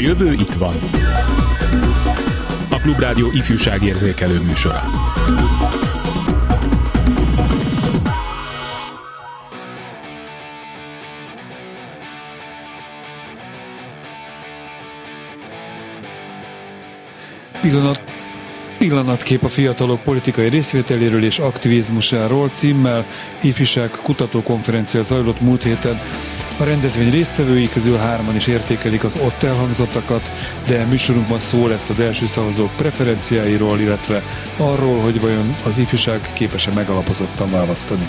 [0.00, 0.74] A jövő itt van.
[2.70, 4.82] A Klubrádió ifjúságérzékelő műsora.
[17.60, 18.02] Pillanat,
[18.78, 23.06] pillanatkép a fiatalok politikai részvételéről és aktivizmusáról címmel
[23.42, 26.00] ifjúság kutatókonferencia zajlott múlt héten.
[26.60, 30.30] A rendezvény résztvevői közül hárman is értékelik az ott elhangzottakat,
[30.66, 34.22] de műsorunkban szó lesz az első szavazók preferenciáiról, illetve
[34.56, 38.08] arról, hogy vajon az ifjúság képes-e megalapozottan választani.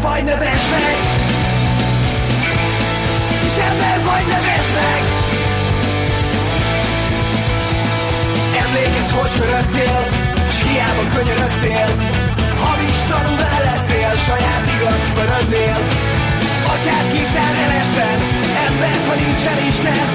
[0.00, 0.96] ember vagy, ne vesd meg!
[3.46, 4.40] És ember vagy, ne
[4.78, 5.02] meg!
[8.62, 10.00] Emlékezz, hogy hörögtél,
[10.50, 11.88] s hiába könyörögtél,
[12.62, 15.78] hamis tanúvá lettél, saját igaz pörödnél.
[16.72, 18.18] Atyát hívtál el esten,
[18.66, 20.08] embert, ha nincsen Isten,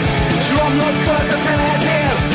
[0.45, 2.34] s romlott kölkökre lehetél,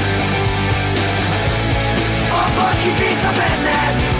[2.81, 4.10] chi mi sa bene.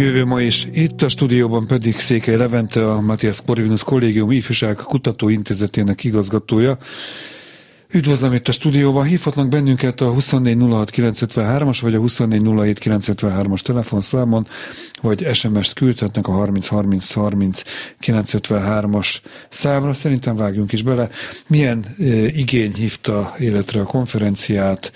[0.00, 6.04] Jövő ma is itt a stúdióban pedig Székely Levente, a Matthias Corvinus Kollégium Ifjúság Kutatóintézetének
[6.04, 6.78] igazgatója.
[7.92, 9.04] Üdvözlöm itt a stúdióban.
[9.04, 14.46] Hívhatnak bennünket a 2406953-as vagy a 2407953-as telefonszámon,
[15.02, 17.62] vagy SMS-t küldhetnek a 303030
[18.00, 19.16] 953-as
[19.48, 19.92] számra.
[19.92, 21.08] Szerintem vágjunk is bele.
[21.46, 24.92] Milyen e, igény hívta életre a konferenciát?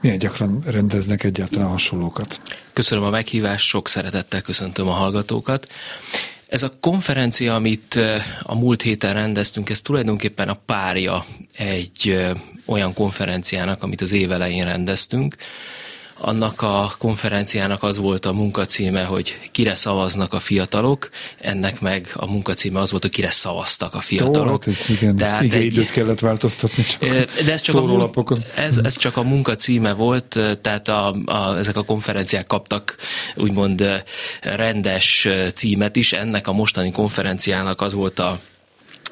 [0.00, 2.40] Milyen gyakran rendeznek egyáltalán hasonlókat?
[2.72, 5.72] Köszönöm a meghívást, sok szeretettel köszöntöm a hallgatókat.
[6.46, 8.00] Ez a konferencia, amit
[8.42, 12.26] a múlt héten rendeztünk, ez tulajdonképpen a párja egy
[12.66, 15.36] olyan konferenciának, amit az év elején rendeztünk,
[16.18, 22.26] annak a konferenciának az volt a munkacíme, hogy kire szavaznak a fiatalok, ennek meg a
[22.26, 24.64] munkacíme az volt, hogy kire szavaztak a fiatalok.
[24.66, 27.00] Ó, hát igen, Tehát igen, egy, időt kellett változtatni csak
[27.44, 31.84] de ez csak a ez, ez csak a munkacíme volt, tehát a, a, ezek a
[31.84, 32.96] konferenciák kaptak
[33.34, 34.04] úgymond
[34.40, 36.12] rendes címet is.
[36.12, 38.38] Ennek a mostani konferenciának az volt a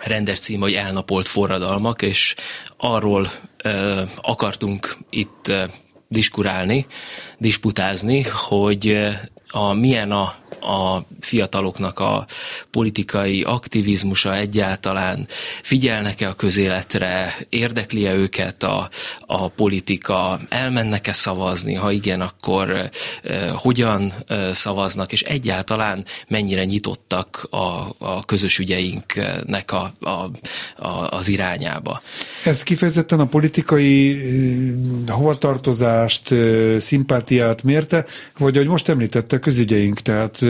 [0.03, 2.35] rendes cím, hogy elnapolt forradalmak, és
[2.77, 3.31] arról
[3.63, 5.53] ö, akartunk itt
[6.15, 6.87] diskurálni,
[7.39, 9.09] disputázni, hogy
[9.55, 12.27] a, milyen a, a fiataloknak a
[12.71, 15.27] politikai aktivizmusa egyáltalán,
[15.63, 18.89] figyelnek-e a közéletre, érdekli-e őket a,
[19.21, 22.71] a politika, elmennek-e szavazni, ha igen, akkor
[23.23, 30.11] e, hogyan e, szavaznak, és egyáltalán mennyire nyitottak a, a közös ügyeinknek a, a,
[30.77, 32.03] a, az irányába.
[32.45, 34.23] Ez kifejezetten a politikai
[35.09, 36.35] hovatartozást,
[36.79, 38.05] szimpátiát mérte,
[38.39, 40.41] vagy ahogy most említette, közügyeink, tehát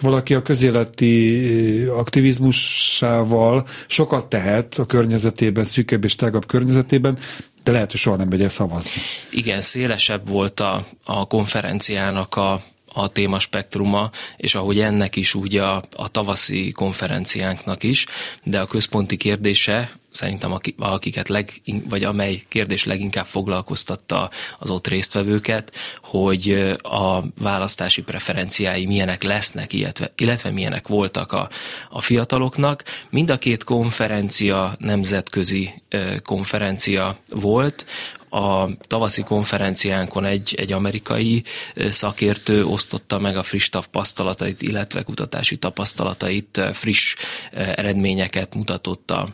[0.00, 7.18] valaki a közéleti aktivizmusával sokat tehet a környezetében, szűkebb és tágabb környezetében,
[7.62, 9.00] de lehet, hogy soha nem megy el szavazni.
[9.30, 12.62] Igen, szélesebb volt a, a konferenciának a,
[12.94, 18.06] a témaspektruma, és ahogy ennek is úgy a, a tavaszi konferenciánknak is,
[18.42, 21.50] de a központi kérdése szerintem akiket leg,
[21.88, 30.12] vagy amely kérdés leginkább foglalkoztatta az ott résztvevőket, hogy a választási preferenciái milyenek lesznek, illetve,
[30.16, 31.48] illetve milyenek voltak a,
[31.90, 32.84] a fiataloknak.
[33.10, 35.82] Mind a két konferencia nemzetközi
[36.22, 37.86] konferencia volt,
[38.34, 41.42] a tavaszi konferenciánkon egy, egy amerikai
[41.88, 47.16] szakértő osztotta meg a friss tapasztalatait, illetve kutatási tapasztalatait, friss
[47.52, 49.28] eredményeket mutatott a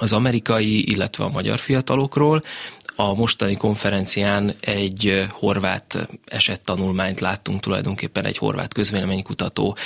[0.00, 2.42] az amerikai, illetve a magyar fiatalokról.
[3.00, 9.76] A mostani konferencián egy horvát esettanulmányt láttunk, tulajdonképpen egy horvát közvéleménykutató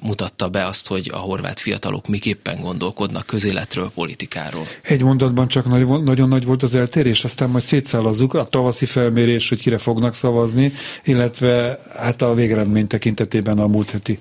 [0.00, 4.62] mutatta be azt, hogy a horvát fiatalok miképpen gondolkodnak közéletről, politikáról.
[4.82, 9.48] Egy mondatban csak nagy, nagyon nagy volt az eltérés, aztán majd szétszállazzuk a tavaszi felmérés,
[9.48, 10.72] hogy kire fognak szavazni,
[11.04, 14.18] illetve hát a végeredmény tekintetében a múlt heti.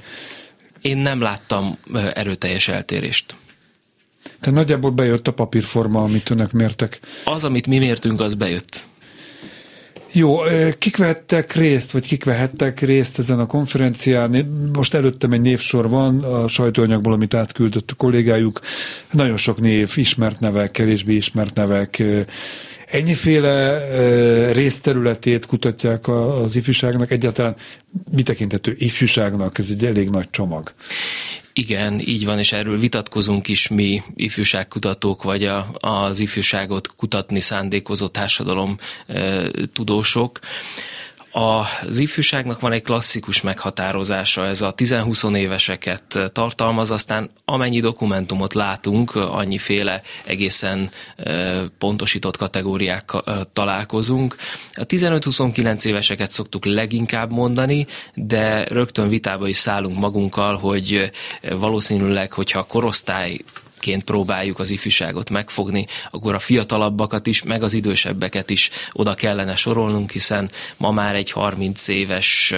[0.82, 1.78] Én nem láttam
[2.14, 3.36] erőteljes eltérést.
[4.40, 7.00] Tehát nagyjából bejött a papírforma, amit önök mértek.
[7.24, 8.88] Az, amit mi mértünk, az bejött.
[10.12, 10.38] Jó,
[10.78, 14.46] kik vettek részt, vagy kik vehettek részt ezen a konferencián?
[14.74, 18.60] Most előttem egy névsor van a sajtóanyagból, amit átküldött a kollégájuk.
[19.12, 22.04] Nagyon sok név, ismert nevek, kevésbé ismert nevek.
[22.88, 23.84] Ennyiféle
[24.52, 27.56] részterületét kutatják az ifjúságnak, egyáltalán
[28.12, 30.74] mi tekintető ifjúságnak, ez egy elég nagy csomag.
[31.54, 38.08] Igen, így van, és erről vitatkozunk is mi ifjúságkutatók, vagy a, az ifjúságot kutatni szándékozó
[38.08, 40.40] társadalom e, tudósok.
[41.32, 49.16] Az ifjúságnak van egy klasszikus meghatározása, ez a 10-20 éveseket tartalmaz, aztán amennyi dokumentumot látunk,
[49.16, 50.90] annyiféle egészen
[51.78, 54.36] pontosított kategóriákkal találkozunk.
[54.74, 61.12] A 15-29 éveseket szoktuk leginkább mondani, de rögtön vitába is szállunk magunkkal, hogy
[61.50, 63.38] valószínűleg, hogyha a korosztály
[63.80, 69.56] ként próbáljuk az ifjúságot megfogni, akkor a fiatalabbakat is, meg az idősebbeket is oda kellene
[69.56, 72.54] sorolnunk, hiszen ma már egy 30 éves,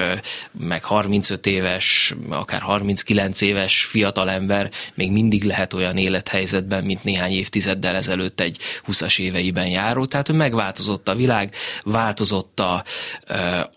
[0.51, 7.95] meg 35 éves, akár 39 éves fiatalember még mindig lehet olyan élethelyzetben, mint néhány évtizeddel
[7.95, 8.57] ezelőtt egy
[8.87, 10.05] 20-as éveiben járó.
[10.05, 11.53] Tehát megváltozott a világ,
[11.83, 12.83] változott a,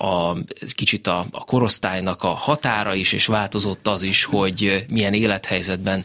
[0.04, 0.36] a
[0.74, 6.04] kicsit a, a korosztálynak a határa is, és változott az is, hogy milyen élethelyzetben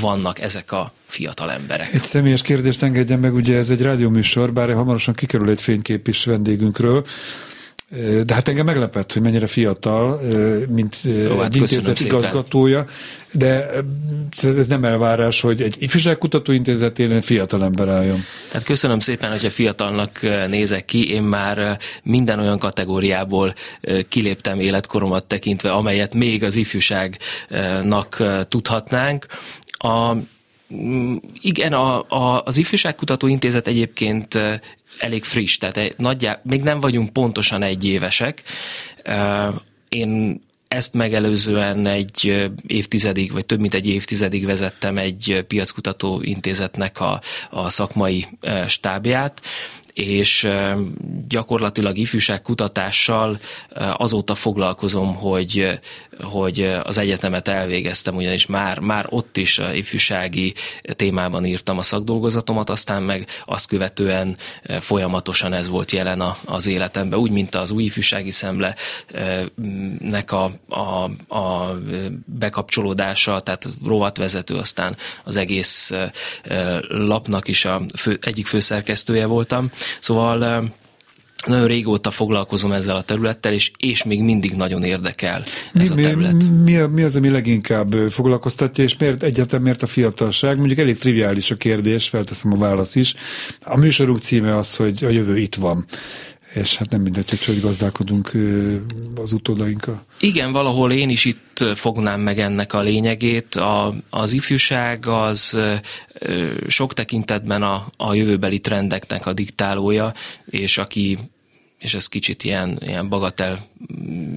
[0.00, 1.94] vannak ezek a fiatal emberek.
[1.94, 6.24] Egy személyes kérdést engedjen meg, ugye ez egy rádióműsor, bár hamarosan kikerül egy fénykép is
[6.24, 7.04] vendégünkről,
[8.24, 10.20] de hát engem meglepett, hogy mennyire fiatal,
[10.68, 12.84] mint Jó, hát egy intézet igazgatója,
[13.32, 13.70] de
[14.42, 18.24] ez nem elvárás, hogy egy ifjúságkutató intézetén fiatal ember álljon.
[18.52, 21.10] Hát köszönöm szépen, hogyha fiatalnak nézek ki.
[21.10, 23.54] Én már minden olyan kategóriából
[24.08, 29.26] kiléptem életkoromat tekintve, amelyet még az ifjúságnak tudhatnánk.
[29.66, 30.16] A,
[31.40, 34.38] igen, a, a, az Ifjúságkutató Intézet egyébként
[34.98, 38.42] elég friss, tehát nagyjá, még nem vagyunk pontosan egy évesek.
[39.88, 47.20] Én ezt megelőzően egy évtizedig, vagy több mint egy évtizedig vezettem egy piackutató intézetnek a,
[47.50, 48.26] a szakmai
[48.66, 49.42] stábját,
[50.00, 50.48] és
[51.28, 53.38] gyakorlatilag ifjúságkutatással
[53.96, 55.78] azóta foglalkozom, hogy,
[56.20, 63.02] hogy az egyetemet elvégeztem, ugyanis már, már ott is ifjúsági témában írtam a szakdolgozatomat, aztán
[63.02, 64.36] meg azt követően
[64.80, 68.74] folyamatosan ez volt jelen az életemben, úgy, mint az új ifjúsági szemle
[70.00, 71.04] nek a, a,
[71.36, 71.78] a
[72.24, 75.92] bekapcsolódása, tehát rovatvezető, aztán az egész
[76.88, 79.70] lapnak is a fő, egyik főszerkesztője voltam.
[80.00, 80.72] Szóval
[81.46, 85.42] nagyon régóta foglalkozom ezzel a területtel, és, és még mindig nagyon érdekel
[85.74, 86.44] ez mi, a terület.
[86.64, 90.56] Mi, mi az, ami leginkább foglalkoztatja, és miért egyetem miért a fiatalság?
[90.56, 93.14] Mondjuk elég triviális a kérdés, felteszem a válasz is.
[93.64, 95.84] A műsorunk címe az, hogy a jövő itt van.
[96.54, 98.32] És hát nem mindegy, hogy hogy gazdálkodunk
[99.14, 100.04] az utódainkkal.
[100.20, 103.54] Igen, valahol én is itt fognám meg ennek a lényegét.
[103.54, 105.58] A, az ifjúság az
[106.68, 110.12] sok tekintetben a, a jövőbeli trendeknek a diktálója,
[110.46, 111.18] és aki
[111.80, 113.66] és ez kicsit ilyen, ilyen bagatel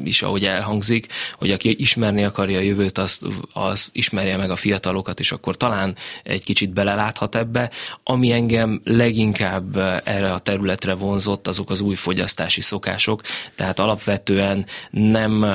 [0.03, 1.07] is, ahogy elhangzik,
[1.37, 3.21] hogy aki ismerni akarja a jövőt, az,
[3.53, 7.69] az ismerje meg a fiatalokat, és akkor talán egy kicsit beleláthat ebbe.
[8.03, 13.21] Ami engem leginkább erre a területre vonzott, azok az új fogyasztási szokások,
[13.55, 15.45] tehát alapvetően nem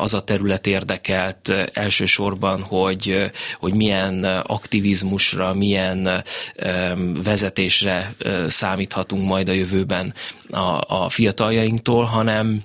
[0.00, 6.24] az a terület érdekelt elsősorban, hogy, hogy milyen aktivizmusra, milyen
[7.22, 8.14] vezetésre
[8.46, 10.14] számíthatunk majd a jövőben
[10.50, 12.62] a, a fiataljainktól, hanem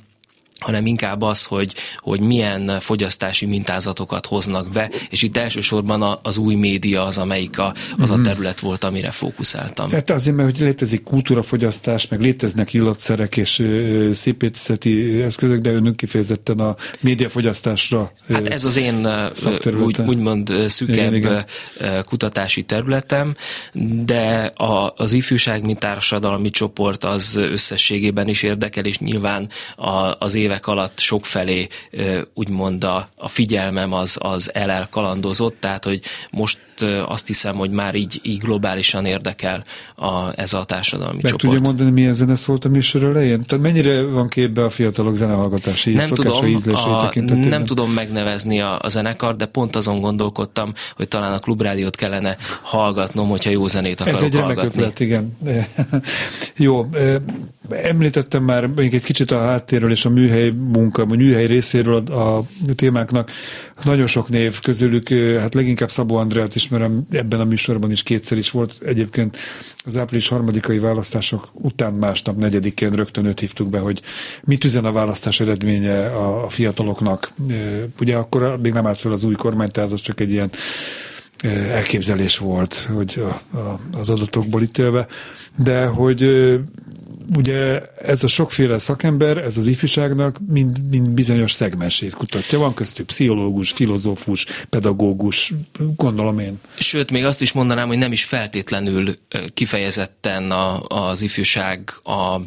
[0.63, 6.55] hanem inkább az, hogy, hogy milyen fogyasztási mintázatokat hoznak be, és itt elsősorban az új
[6.55, 8.23] média az, amelyik a, az a mhm.
[8.23, 9.87] terület volt, amire fókuszáltam.
[9.87, 13.67] Tehát azért, mert hogy létezik kultúrafogyasztás, meg léteznek illatszerek és
[14.11, 19.07] szépészeti eszközök, de önök kifejezetten a médiafogyasztásra Hát ez az én
[19.83, 21.45] úgy, úgymond szükebb igen, igen.
[22.05, 23.35] kutatási területem,
[24.05, 30.35] de a, az ifjúság, mint társadalmi csoport az összességében is érdekel, és nyilván a, az
[30.35, 31.67] évek évek alatt sokfelé
[32.33, 36.59] úgymond a, a figyelmem az, az el kalandozott, tehát hogy most
[37.07, 39.63] azt hiszem, hogy már így, így globálisan érdekel
[39.95, 41.41] a, ez a társadalmi Meg csoport.
[41.41, 43.43] tudja mondani, milyen zene szólt a műsor elején?
[43.45, 47.11] Tehát mennyire van képbe a fiatalok zenehallgatási nem tudom, a,
[47.47, 52.37] Nem tudom megnevezni a, a zenekar, de pont azon gondolkodtam, hogy talán a klubrádiót kellene
[52.61, 55.37] hallgatnom, hogyha jó zenét akarok Ez egy remek ötlet, igen.
[56.57, 56.87] jó,
[57.69, 62.37] említettem már még egy kicsit a háttérről és a műhely munka, a műhely részéről a,
[62.37, 62.43] a
[62.75, 63.31] témáknak.
[63.83, 68.51] Nagyon sok név közülük, hát leginkább Szabó Andrát ismerem, ebben a műsorban is kétszer is
[68.51, 68.75] volt.
[68.85, 69.37] Egyébként
[69.85, 74.01] az április harmadikai választások után másnap, negyedikén rögtön őt hívtuk be, hogy
[74.43, 77.33] mit üzen a választás eredménye a, a fiataloknak.
[77.99, 80.49] Ugye akkor még nem állt fel az új kormány, tehát az csak egy ilyen
[81.69, 85.07] elképzelés volt, hogy a, a, az adatokból ítélve,
[85.55, 86.21] de hogy
[87.35, 92.59] ugye ez a sokféle szakember, ez az ifjúságnak mind, mind bizonyos szegmensét kutatja.
[92.59, 95.53] Van köztük pszichológus, filozófus, pedagógus,
[95.95, 96.59] gondolom én.
[96.75, 99.15] Sőt, még azt is mondanám, hogy nem is feltétlenül
[99.53, 102.39] kifejezetten a, az ifjúság a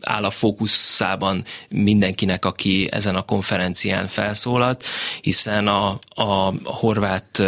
[0.00, 4.84] áll a fókuszában mindenkinek, aki ezen a konferencián felszólalt,
[5.20, 7.42] hiszen a, a Horvát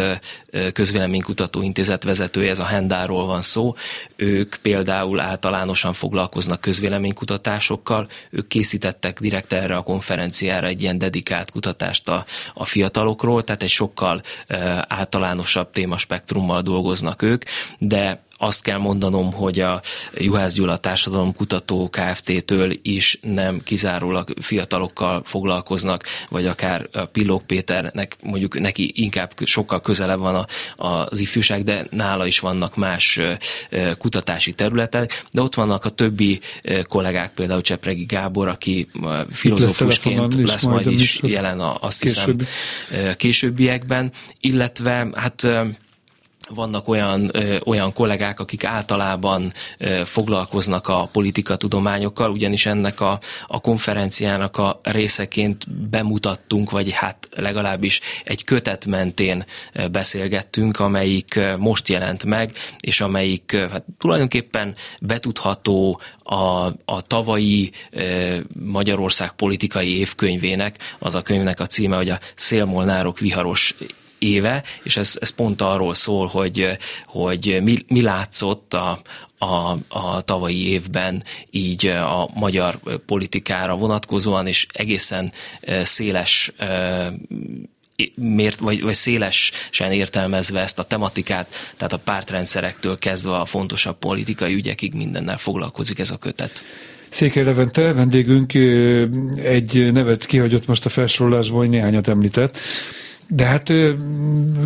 [0.73, 3.75] Közvéleménykutató Intézet vezetője, ez a Hendáról van szó,
[4.15, 12.09] ők például általánosan foglalkoznak közvéleménykutatásokkal, ők készítettek direkt erre a konferenciára egy ilyen dedikált kutatást
[12.09, 14.21] a, a fiatalokról, tehát egy sokkal
[14.87, 17.43] általánosabb témaspektrummal dolgoznak ők,
[17.79, 19.81] de azt kell mondanom, hogy a
[20.17, 28.59] Juhász Gyula Társadalom Kutató Kft-től is nem kizárólag fiatalokkal foglalkoznak, vagy akár Pillók Péternek mondjuk
[28.59, 30.45] neki inkább sokkal közelebb van a,
[31.07, 33.19] az ifjúság, de nála is vannak más
[33.97, 36.39] kutatási területek, de ott vannak a többi
[36.83, 38.87] kollégák, például Csepregi Gábor, aki
[39.29, 42.35] filozófusként lesz, lesz majd is jelen a, azt hiszem
[43.17, 45.47] későbbiekben, illetve hát
[46.49, 53.59] vannak olyan, ö, olyan kollégák, akik általában ö, foglalkoznak a politikatudományokkal, ugyanis ennek a, a
[53.59, 59.45] konferenciának a részeként bemutattunk, vagy hát legalábbis egy kötet mentén
[59.91, 69.31] beszélgettünk, amelyik most jelent meg, és amelyik hát tulajdonképpen betudható a, a tavalyi ö, Magyarország
[69.31, 73.75] politikai évkönyvének, az a könyvnek a címe, hogy a Szélmolnárok viharos
[74.19, 79.01] éve, és ez, ez pont arról szól, hogy, hogy mi, mi látszott a,
[79.37, 85.31] a, a tavalyi évben így a magyar politikára vonatkozóan, és egészen
[85.83, 86.51] széles
[88.15, 91.47] mért, vagy, vagy szélesen értelmezve ezt a tematikát,
[91.77, 96.61] tehát a pártrendszerektől kezdve a fontosabb politikai ügyekig mindennel foglalkozik ez a kötet.
[97.09, 98.53] Székely Levente, vendégünk
[99.43, 102.57] egy nevet kihagyott most a felsorolásból, hogy néhányat említett.
[103.27, 103.73] De hát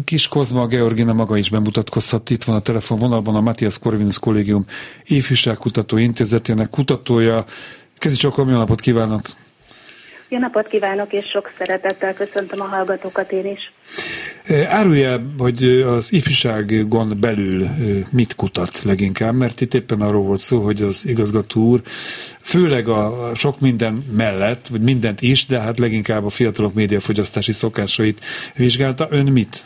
[0.05, 2.29] kis Kozma Georgina maga is bemutatkozhat.
[2.29, 4.65] Itt van a telefonvonalban a Matthias Corvinus Kollégium
[5.03, 7.45] Évfűságkutató Intézetének kutatója.
[7.97, 9.21] Kezi csak jó napot kívánok!
[10.29, 13.71] Jó napot kívánok, és sok szeretettel köszöntöm a hallgatókat én is.
[14.67, 17.63] Árulja, hogy az ifjúságon belül
[18.11, 21.81] mit kutat leginkább, mert itt éppen arról volt szó, hogy az igazgató úr
[22.41, 28.25] főleg a sok minden mellett, vagy mindent is, de hát leginkább a fiatalok médiafogyasztási szokásait
[28.55, 29.07] vizsgálta.
[29.09, 29.63] Ön mit?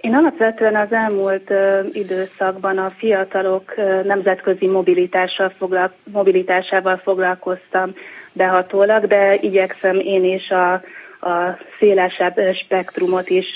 [0.00, 1.50] Én alapvetően az elmúlt
[1.92, 7.94] időszakban a fiatalok nemzetközi mobilitással foglal, mobilitásával foglalkoztam
[8.32, 10.82] behatólag, de igyekszem én is a
[11.24, 13.46] a szélesebb spektrumot is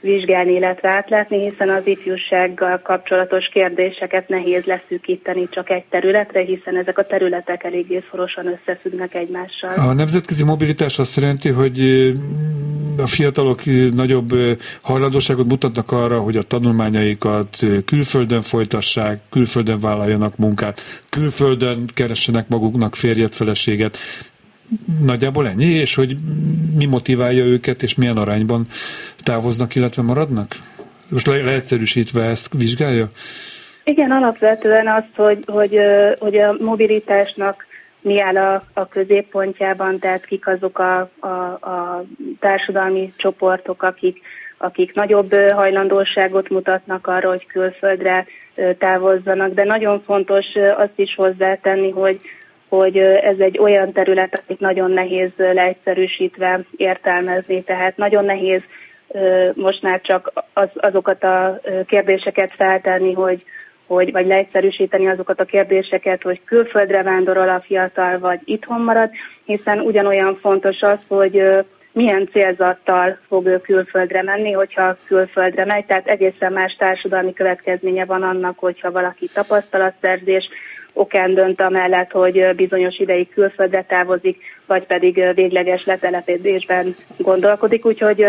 [0.00, 6.98] vizsgálni, illetve átlátni, hiszen az ifjúsággal kapcsolatos kérdéseket nehéz leszűkíteni csak egy területre, hiszen ezek
[6.98, 9.70] a területek eléggé szorosan összefüggnek egymással.
[9.70, 11.78] A nemzetközi mobilitás azt jelenti, hogy
[12.98, 13.60] a fiatalok
[13.94, 14.30] nagyobb
[14.82, 23.34] hajlandóságot mutatnak arra, hogy a tanulmányaikat külföldön folytassák, külföldön vállaljanak munkát, külföldön keressenek maguknak férjet,
[23.34, 23.98] feleséget.
[25.04, 26.16] Nagyjából ennyi, és hogy
[26.76, 28.66] mi motiválja őket, és milyen arányban
[29.22, 30.46] távoznak, illetve maradnak?
[31.08, 33.10] Most le- leegyszerűsítve ezt vizsgálja?
[33.84, 35.78] Igen, alapvetően azt, hogy, hogy,
[36.18, 37.66] hogy a mobilitásnak
[38.00, 41.28] mi áll a, a középpontjában, tehát kik azok a, a,
[41.60, 42.04] a
[42.40, 44.20] társadalmi csoportok, akik,
[44.58, 48.26] akik nagyobb hajlandóságot mutatnak arra, hogy külföldre
[48.78, 50.46] távozzanak, de nagyon fontos
[50.76, 52.20] azt is hozzátenni, hogy
[52.68, 58.62] hogy ez egy olyan terület, amit nagyon nehéz leegyszerűsítve értelmezni, tehát nagyon nehéz
[59.54, 63.44] most már csak az, azokat a kérdéseket feltenni, hogy,
[63.86, 69.10] hogy, vagy leegyszerűsíteni azokat a kérdéseket, hogy külföldre vándorol a fiatal, vagy itthon marad,
[69.44, 71.42] hiszen ugyanolyan fontos az, hogy
[71.92, 78.22] milyen célzattal fog ő külföldre menni, hogyha külföldre megy, tehát egészen más társadalmi következménye van
[78.22, 80.48] annak, hogyha valaki tapasztalatszerzés,
[80.92, 88.24] okán dönt amellett, hogy bizonyos ideig külföldre távozik, vagy pedig végleges letelepedésben gondolkodik, úgyhogy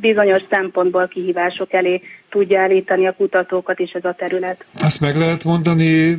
[0.00, 4.64] bizonyos szempontból kihívások elé tudja állítani a kutatókat is ez a terület.
[4.80, 6.18] Azt meg lehet mondani,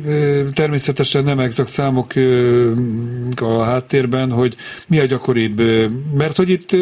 [0.52, 2.12] természetesen nem exakt számok
[3.36, 4.56] a háttérben, hogy
[4.88, 5.62] mi a gyakoribb,
[6.14, 6.76] mert hogy itt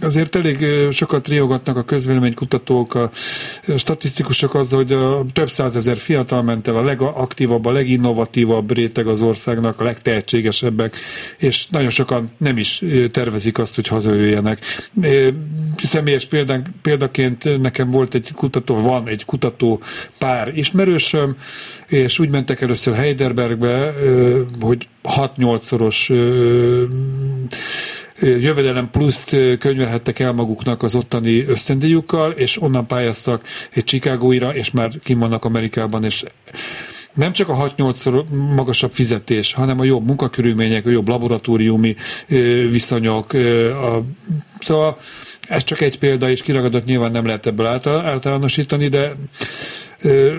[0.00, 3.10] azért elég sokat riogatnak a közvéleménykutatók, a
[3.76, 9.22] statisztikusok azzal, hogy a több százezer fiatal ment el a legaktívabb, a leginnovatívabb réteg az
[9.22, 10.96] országnak, a legtehetségesebbek,
[11.38, 14.58] és nagyon sokan nem is tervezik azt, hogy hazajöjjenek.
[15.76, 16.28] Személyes
[16.82, 19.80] példaként nekem volt egy kutató, van egy kutató
[20.18, 21.36] pár ismerősöm,
[21.86, 23.94] és úgy mentek először Heidelbergbe,
[24.60, 26.08] hogy 6-8-szoros
[28.20, 34.90] jövedelem pluszt könyvelhettek el maguknak az ottani ösztöndíjukkal, és onnan pályáztak egy Chicagóira, és már
[35.02, 36.24] kim vannak Amerikában, és
[37.14, 41.94] nem csak a 6-8-szor magasabb fizetés, hanem a jobb munkakörülmények, a jobb laboratóriumi
[42.70, 43.32] viszonyok.
[43.32, 43.98] A,
[44.58, 44.96] szóval
[45.48, 49.12] ez csak egy példa, és kiragadott nyilván nem lehet ebből általánosítani, de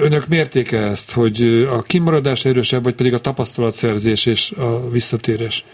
[0.02, 5.66] önök mértéke ezt, hogy a kimaradás erősebb, vagy pedig a tapasztalatszerzés és a visszatérés?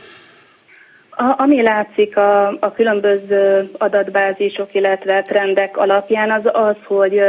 [1.10, 7.20] A, ami látszik a, a különböző adatbázisok, illetve trendek alapján az az, hogy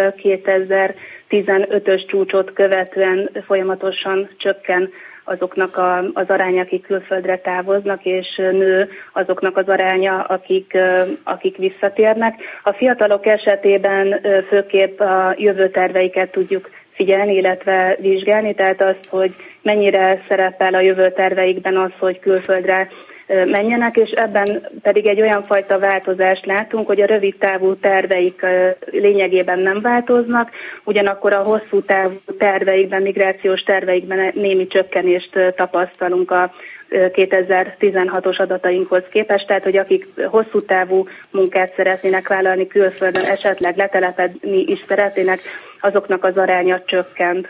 [1.31, 4.91] 2015-ös csúcsot követően folyamatosan csökken
[5.25, 10.77] azoknak a, az aránya, akik külföldre távoznak, és nő azoknak az aránya, akik,
[11.25, 12.35] akik visszatérnek.
[12.63, 20.75] A fiatalok esetében főképp a jövőterveiket tudjuk figyelni, illetve vizsgálni, tehát azt, hogy mennyire szerepel
[20.75, 22.89] a jövőterveikben az, hogy külföldre
[23.29, 28.47] menjenek, és ebben pedig egy olyan fajta változást látunk, hogy a rövid távú terveik
[28.91, 30.51] lényegében nem változnak,
[30.85, 36.53] ugyanakkor a hosszú távú terveikben, migrációs terveikben némi csökkenést tapasztalunk a
[36.91, 44.85] 2016-os adatainkhoz képest, tehát hogy akik hosszú távú munkát szeretnének vállalni külföldön, esetleg letelepedni is
[44.89, 45.41] szeretnének,
[45.81, 47.49] azoknak az aránya csökkent.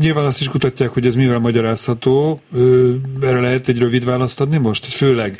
[0.00, 2.40] Nyilván azt is kutatják, hogy ez mivel magyarázható.
[3.22, 4.84] Erre lehet egy rövid választ adni most?
[4.84, 5.38] Főleg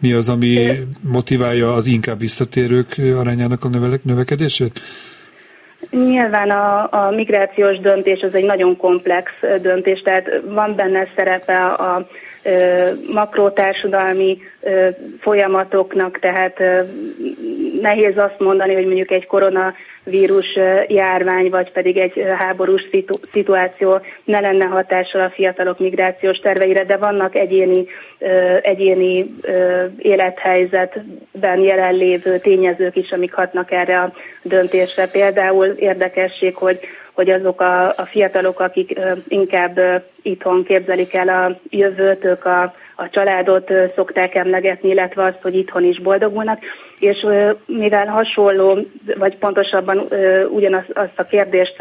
[0.00, 3.68] mi az, ami motiválja az inkább visszatérők arányának a
[4.02, 4.80] növekedését?
[5.90, 9.30] Nyilván a, a migrációs döntés az egy nagyon komplex
[9.62, 12.08] döntés, tehát van benne szerepe a
[13.12, 14.38] makrotársadalmi
[15.20, 16.58] folyamatoknak, tehát
[17.80, 22.82] nehéz azt mondani, hogy mondjuk egy koronavírus járvány, vagy pedig egy háborús
[23.32, 27.86] szituáció ne lenne hatással a fiatalok migrációs terveire, de vannak egyéni,
[28.62, 29.34] egyéni
[29.98, 35.08] élethelyzetben jelenlévő tényezők is, amik hatnak erre a döntésre.
[35.08, 36.78] Például érdekesség, hogy
[37.16, 38.98] hogy azok a, a fiatalok, akik
[39.28, 39.80] inkább
[40.22, 45.84] itthon képzelik el a jövőt, ők a, a családot szokták emlegetni, illetve azt, hogy itthon
[45.84, 46.58] is boldogulnak,
[46.98, 47.26] és
[47.66, 48.78] mivel hasonló,
[49.18, 50.08] vagy pontosabban
[50.50, 51.76] ugyanazt azt a kérdést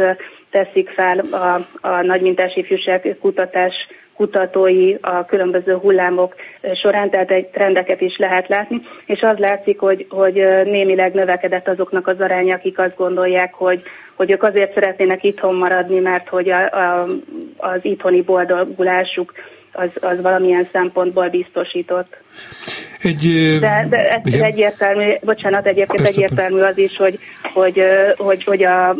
[0.49, 3.73] teszik fel a, a nagymintás ifjúság kutatás
[4.15, 6.35] kutatói a különböző hullámok
[6.81, 12.07] során, tehát egy trendeket is lehet látni, és az látszik, hogy, hogy némileg növekedett azoknak
[12.07, 13.83] az aránya, akik azt gondolják, hogy,
[14.15, 17.05] hogy ők azért szeretnének itthon maradni, mert hogy a, a,
[17.57, 19.33] az itthoni boldogulásuk
[19.71, 22.17] az, az valamilyen szempontból biztosított.
[23.01, 24.43] Egy, de, de ez igen.
[24.43, 26.21] egyértelmű, bocsánat, egyébként Persze.
[26.21, 27.19] egyértelmű az is, hogy,
[27.53, 27.81] hogy,
[28.17, 28.95] hogy, hogy a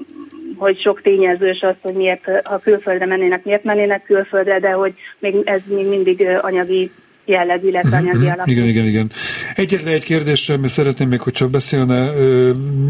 [0.57, 5.35] hogy sok tényezős az, hogy miért, ha külföldre mennének, miért mennének külföldre, de hogy még
[5.43, 6.91] ez még mindig anyagi
[7.25, 8.33] jellegű, illetve mhm, anyagi mhm.
[8.33, 8.51] alapú.
[8.51, 9.11] Igen, igen, igen.
[9.55, 12.09] Egyetlen egy kérdésre, mert szeretném még, hogyha beszélne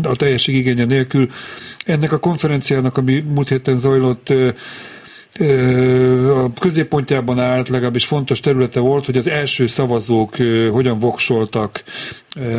[0.04, 1.28] a teljesség igénye nélkül.
[1.86, 4.34] Ennek a konferenciának, ami múlt héten zajlott,
[6.36, 10.36] a középpontjában állt, legalábbis fontos területe volt, hogy az első szavazók
[10.72, 11.84] hogyan voksoltak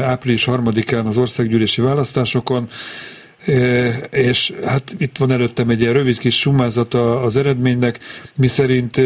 [0.03, 2.67] április harmadikán az országgyűlési választásokon,
[4.11, 7.99] és hát itt van előttem egy ilyen rövid kis sumázata az eredménynek,
[8.35, 8.97] miszerint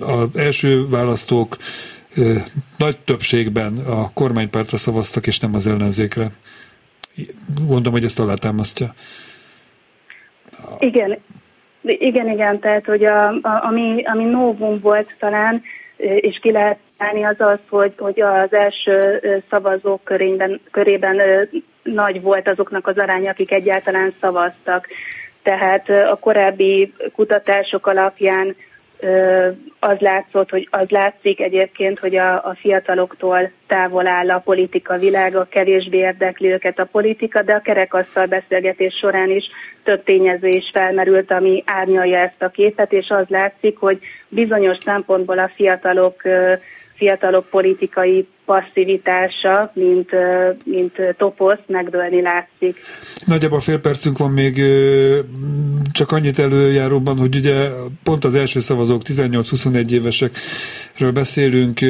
[0.00, 1.56] az első választók
[2.78, 6.26] nagy többségben a kormánypártra szavaztak, és nem az ellenzékre.
[7.66, 8.86] Gondolom, hogy ezt alátámasztja.
[10.78, 11.18] Igen,
[11.82, 15.62] igen, igen, tehát hogy a, a, ami, ami novum volt talán,
[15.96, 21.20] és ki lehet állni az az, hogy, hogy az első szavazók körében, körében
[21.94, 24.86] nagy volt azoknak az aránya, akik egyáltalán szavaztak.
[25.42, 28.56] Tehát a korábbi kutatások alapján
[29.78, 35.46] az látszott, hogy az látszik egyébként, hogy a, a fiataloktól távol áll a politika világa,
[35.50, 39.44] kevésbé érdekli őket a politika, de a kerekasztal beszélgetés során is
[39.82, 45.38] több tényező is felmerült, ami árnyalja ezt a képet, és az látszik, hogy bizonyos szempontból
[45.38, 46.22] a fiatalok
[46.96, 50.10] fiatalok politikai passzivitása, mint,
[50.64, 52.76] mint toposz megdőlni látszik.
[53.26, 54.62] Nagyjából fél percünk van még,
[55.92, 57.68] csak annyit előjáróban, hogy ugye
[58.02, 61.80] pont az első szavazók 18-21 évesekről beszélünk,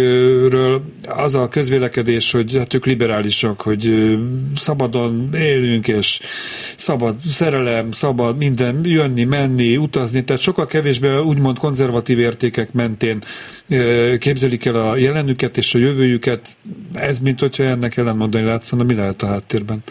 [0.51, 0.83] ről.
[1.09, 4.17] Az a közvélekedés, hogy hát ők liberálisak, hogy
[4.57, 6.21] szabadon élünk, és
[6.77, 13.19] szabad szerelem, szabad minden, jönni, menni, utazni, tehát sokkal kevésbé úgymond konzervatív értékek mentén
[14.19, 16.46] képzelik el a jelenüket és a jövőjüket,
[16.95, 19.83] ez mint hogyha ennek ellenmondani látszana, mi lehet a háttérben?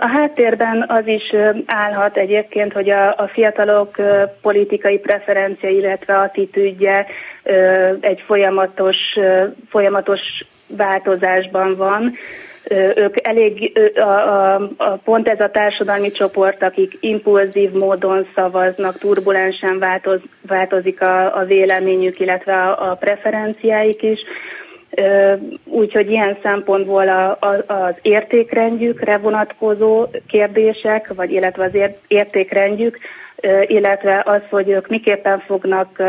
[0.00, 1.34] A háttérben az is
[1.66, 3.96] állhat egyébként, hogy a, a fiatalok
[4.42, 7.06] politikai preferencia, illetve attitűdje
[8.00, 8.96] egy folyamatos,
[9.68, 10.20] folyamatos
[10.76, 12.14] változásban van.
[12.94, 19.78] Ők elég, a, a, a, pont ez a társadalmi csoport, akik impulzív módon szavaznak, turbulensen
[19.78, 24.18] változ, változik a, a véleményük, illetve a, a preferenciáik is
[25.64, 32.98] Úgyhogy ilyen szempontból a, a, az értékrendjükre vonatkozó kérdések, vagy illetve az értékrendjük,
[33.66, 36.02] illetve az, hogy ők miképpen fognak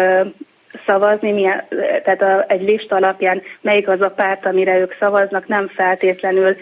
[0.85, 1.63] szavazni, milyen,
[2.03, 6.55] tehát a, egy lista alapján melyik az a párt, amire ők szavaznak, nem feltétlenül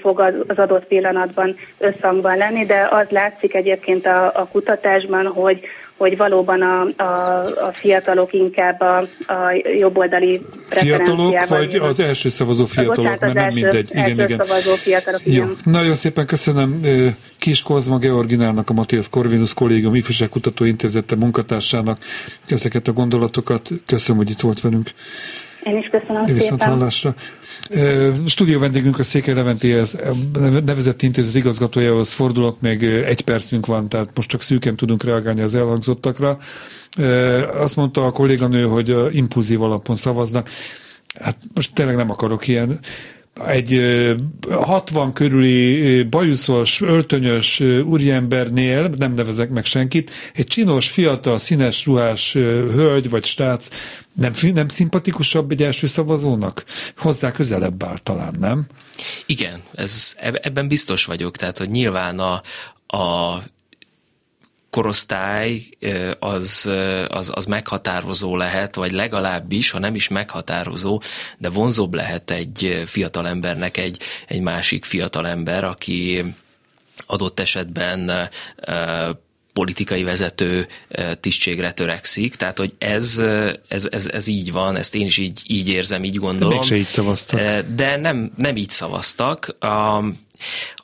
[0.00, 5.60] fog az, az adott pillanatban összhangban lenni, de az látszik egyébként a, a kutatásban, hogy,
[6.00, 12.64] hogy valóban a, a, a fiatalok inkább a, a jobboldali Fiatalok, vagy az első szavazó
[12.64, 13.90] fiatalok, mert nem mindegy.
[13.90, 14.38] Igen, első igen.
[14.38, 15.32] szavazó fiatalok, Jó.
[15.32, 15.56] igen.
[15.64, 16.80] Nagyon szépen köszönöm
[17.38, 21.98] Kis Kozma Georginának, a Matthias Corvinus Kollégium Ifjúság Kutatóintézete munkatársának
[22.48, 23.70] ezeket a gondolatokat.
[23.86, 24.90] Köszönöm, hogy itt volt velünk.
[25.62, 26.68] Én is köszönöm Viszont szépen.
[26.68, 27.14] hallásra.
[28.26, 29.98] Stúdió vendégünk a Székely Leventéhez
[30.64, 35.54] nevezett intézet igazgatójához fordulok, még egy percünk van, tehát most csak szűken tudunk reagálni az
[35.54, 36.38] elhangzottakra.
[37.54, 40.48] Azt mondta a kolléganő, hogy impulzív alapon szavaznak.
[41.20, 42.78] Hát most tényleg nem akarok ilyen
[43.46, 43.80] egy
[44.50, 53.10] 60 körüli bajuszos, öltönyös úriembernél, nem nevezek meg senkit, egy csinos, fiatal, színes ruhás hölgy
[53.10, 53.68] vagy stác
[54.14, 56.64] nem, nem szimpatikusabb egy első szavazónak?
[56.96, 58.66] Hozzá közelebb áll talán, nem?
[59.26, 61.36] Igen, ez, ebben biztos vagyok.
[61.36, 62.42] Tehát, hogy nyilván a,
[62.96, 63.38] a
[64.70, 65.62] korosztály
[66.18, 66.70] az,
[67.08, 71.02] az, az meghatározó lehet, vagy legalábbis, ha nem is meghatározó,
[71.38, 76.24] de vonzóbb lehet egy fiatal embernek egy, egy másik fiatal ember, aki
[77.06, 78.30] adott esetben
[79.52, 80.68] politikai vezető
[81.20, 83.22] tisztségre törekszik, tehát hogy ez,
[83.68, 86.60] ez, ez, ez így van, ezt én is így, így érzem, így gondolom.
[86.68, 87.60] De így szavaztak.
[87.74, 89.56] De nem, nem így szavaztak.
[89.58, 90.04] A,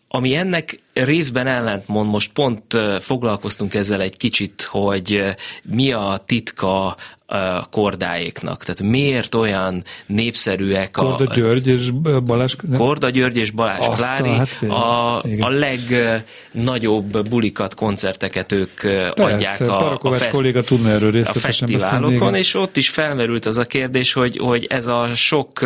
[0.09, 5.23] ami ennek részben ellentmond, most pont foglalkoztunk ezzel egy kicsit, hogy
[5.63, 8.65] mi a titka a kordáéknak.
[8.65, 11.03] Tehát miért olyan népszerűek a...
[11.03, 11.91] Korda György és
[12.25, 12.55] Balázs...
[12.63, 12.79] Nem?
[12.79, 19.61] Korda György és Balázs Azt Klári hát, a, a legnagyobb bulikat, koncerteket ők Persze, adják
[19.61, 24.13] a, a, fest, kolléga tudna erről a fesztiválokon, és ott is felmerült az a kérdés,
[24.13, 25.61] hogy, hogy ez a sok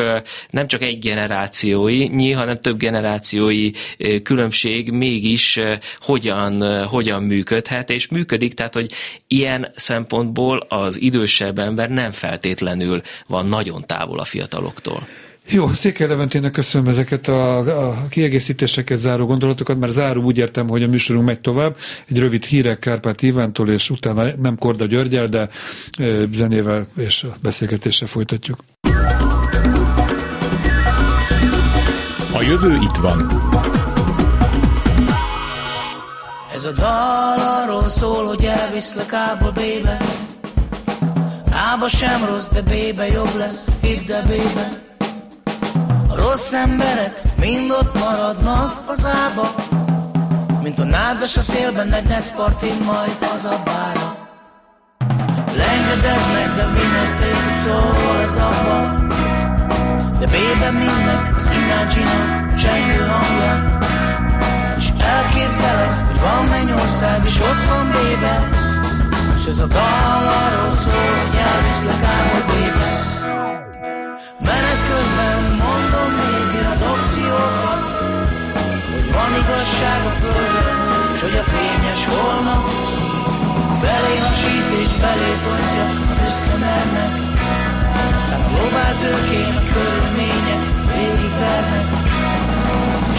[0.51, 3.71] nem csak egy generációi, hanem több generációi
[4.23, 5.61] különbség mégis
[6.01, 8.93] hogyan, hogyan működhet, és működik, tehát hogy
[9.27, 15.07] ilyen szempontból az idősebb idősebb ember nem feltétlenül van nagyon távol a fiataloktól.
[15.49, 17.59] Jó, Székely Leventének köszönöm ezeket a,
[17.89, 21.77] a kiegészítéseket, záró gondolatokat, mert záró úgy értem, hogy a műsorunk megy tovább.
[22.09, 25.49] Egy rövid hírek Kárpát Ivántól, és utána nem Korda Györgyel, de
[26.33, 28.59] zenével és beszélgetéssel folytatjuk.
[32.33, 33.29] A jövő itt van.
[36.55, 39.99] Ez a dal arról szól, hogy elviszlek ába, bébe
[41.69, 44.69] Ába sem rossz, de bébe jobb lesz, hidd el bébe.
[46.09, 49.55] A rossz emberek mind ott maradnak az ába.
[50.63, 54.29] Mint a nádas a szélben egy netszpartin majd az a bára.
[55.57, 59.07] Lengedeznek, de vinették, szól az abba
[60.19, 63.79] De bébe mindnek az imagine csengő hangja.
[64.77, 68.60] És elképzelem, hogy van mennyország, és ott van bébe
[69.41, 72.91] és ez a dal arról szól, hogy elviszlek álmodébe
[74.49, 77.83] Menet közben mondom még az opciókat
[78.93, 80.79] Hogy van igazság a földön,
[81.15, 82.65] és hogy a fényes holnap
[83.83, 87.13] Belé hasít és belé tontja a büszke mennek
[88.17, 91.87] Aztán a globál tőkén a körülmények végigvernek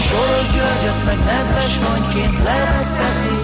[0.06, 3.41] Soros Györgyöt meg nedves rongyként lebegteti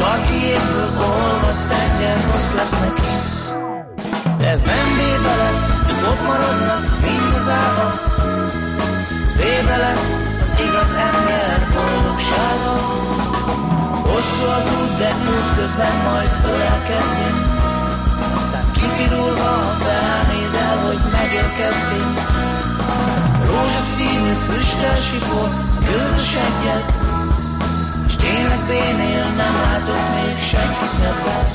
[0.00, 3.12] Sarki évből olvadt tenger rossz lesz neki.
[4.38, 7.48] De ez nem bébe lesz, ők ott maradnak mind az
[9.36, 10.08] Bébe lesz
[10.40, 12.74] az igaz ember boldogsága.
[14.08, 17.40] Hosszú az út, de út közben majd ölelkezzünk.
[18.36, 19.52] Aztán kipirulva
[19.84, 22.16] felnézel, hogy megérkeztünk.
[23.46, 25.48] Rózsaszínű füstel sipor,
[25.86, 26.99] gőzös egyet
[28.20, 31.50] Tényleg bénél nem látok még senki szebbet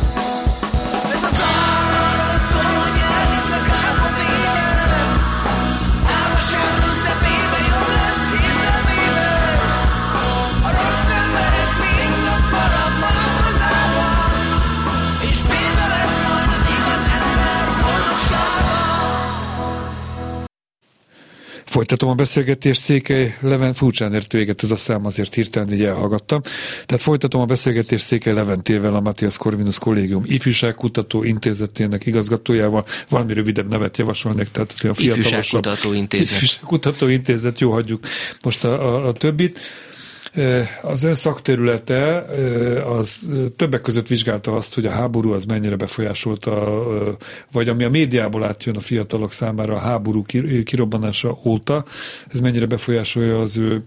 [1.14, 1.65] Ez a dal
[21.76, 26.42] Folytatom a beszélgetést, Székely Leven, furcsán ért véget ez a szám, azért hirtelen így elhallgattam.
[26.86, 32.86] Tehát folytatom a beszélgetést Székely Leventével, a Matthias Corvinus Kollégium ifjúságkutató intézetének igazgatójával.
[33.10, 35.18] Valami rövidebb nevet javasolnék, tehát a fiatalosabb.
[35.18, 36.36] Ifjúságkutató intézet.
[36.36, 38.04] Ifjúságkutató intézet, jó, hagyjuk
[38.42, 39.60] most a, a, a többit.
[40.82, 42.18] Az ön szakterülete
[42.88, 46.84] az többek között vizsgálta azt, hogy a háború az mennyire befolyásolta,
[47.52, 50.24] vagy ami a médiából átjön a fiatalok számára a háború
[50.64, 51.84] kirobbanása óta,
[52.28, 53.84] ez mennyire befolyásolja az ő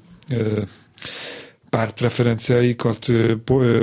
[1.70, 3.06] pártpreferenciáikat,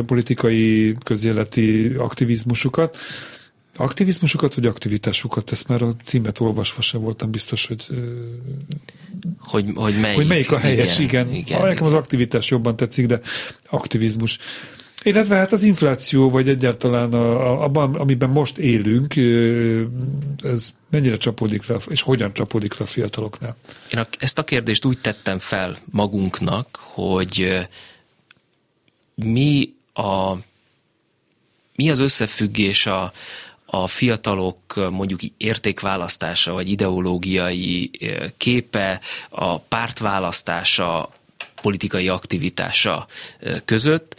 [0.05, 2.97] politikai, közéleti aktivizmusukat
[3.75, 5.51] aktivizmusukat, vagy aktivitásukat?
[5.51, 7.85] Ezt már a címet olvasva sem voltam biztos, hogy...
[9.39, 11.27] Hogy, hogy, melyik, hogy melyik a helyes, igen.
[11.27, 11.35] igen.
[11.35, 13.19] igen Nekem az aktivitás jobban tetszik, de
[13.69, 14.37] aktivizmus.
[15.03, 19.15] Illetve hát az infláció, vagy egyáltalán a, a, abban, amiben most élünk,
[20.43, 23.55] ez mennyire csapódik le, és hogyan csapódik le a fiataloknál?
[23.93, 27.67] Én a, ezt a kérdést úgy tettem fel magunknak, hogy
[29.15, 30.35] mi a
[31.75, 33.13] mi az összefüggés a,
[33.83, 37.91] a fiatalok mondjuk értékválasztása vagy ideológiai
[38.37, 41.09] képe, a pártválasztása,
[41.61, 43.07] politikai aktivitása
[43.65, 44.15] között,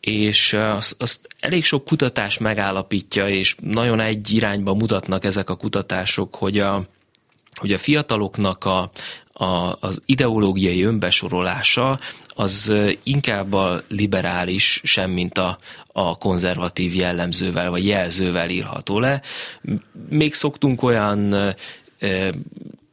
[0.00, 6.34] és azt, azt elég sok kutatás megállapítja, és nagyon egy irányba mutatnak ezek a kutatások,
[6.34, 6.82] hogy a,
[7.60, 8.90] hogy a fiataloknak a,
[9.32, 11.98] a, az ideológiai önbesorolása
[12.34, 15.58] az inkább a liberális, sem mint a,
[15.92, 19.22] a konzervatív jellemzővel vagy jelzővel írható le.
[20.08, 21.54] Még szoktunk olyan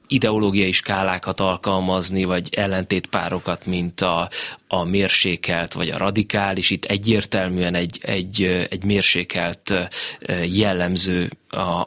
[0.08, 4.30] ideológiai skálákat alkalmazni, vagy ellentétpárokat, mint a,
[4.67, 6.69] a mérsékelt vagy a radikális.
[6.69, 9.73] Itt egyértelműen egy, egy, egy mérsékelt
[10.52, 11.30] jellemző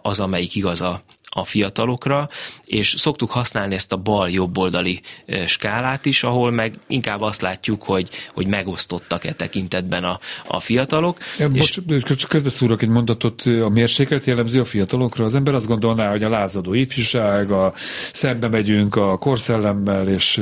[0.02, 1.02] az, amelyik igaz a,
[1.34, 2.28] a fiatalokra,
[2.64, 5.00] és szoktuk használni ezt a bal-jobboldali
[5.46, 11.18] skálát is, ahol meg inkább azt látjuk, hogy, hogy megosztottak e tekintetben a, a fiatalok.
[11.38, 11.78] Ja, és...
[11.78, 15.24] Bocs, közbeszúrok egy mondatot, a mérsékelt jellemző a fiatalokra.
[15.24, 17.72] Az ember azt gondolná, hogy a lázadó ifjúság, a
[18.12, 20.40] szembe megyünk a korszellemmel, és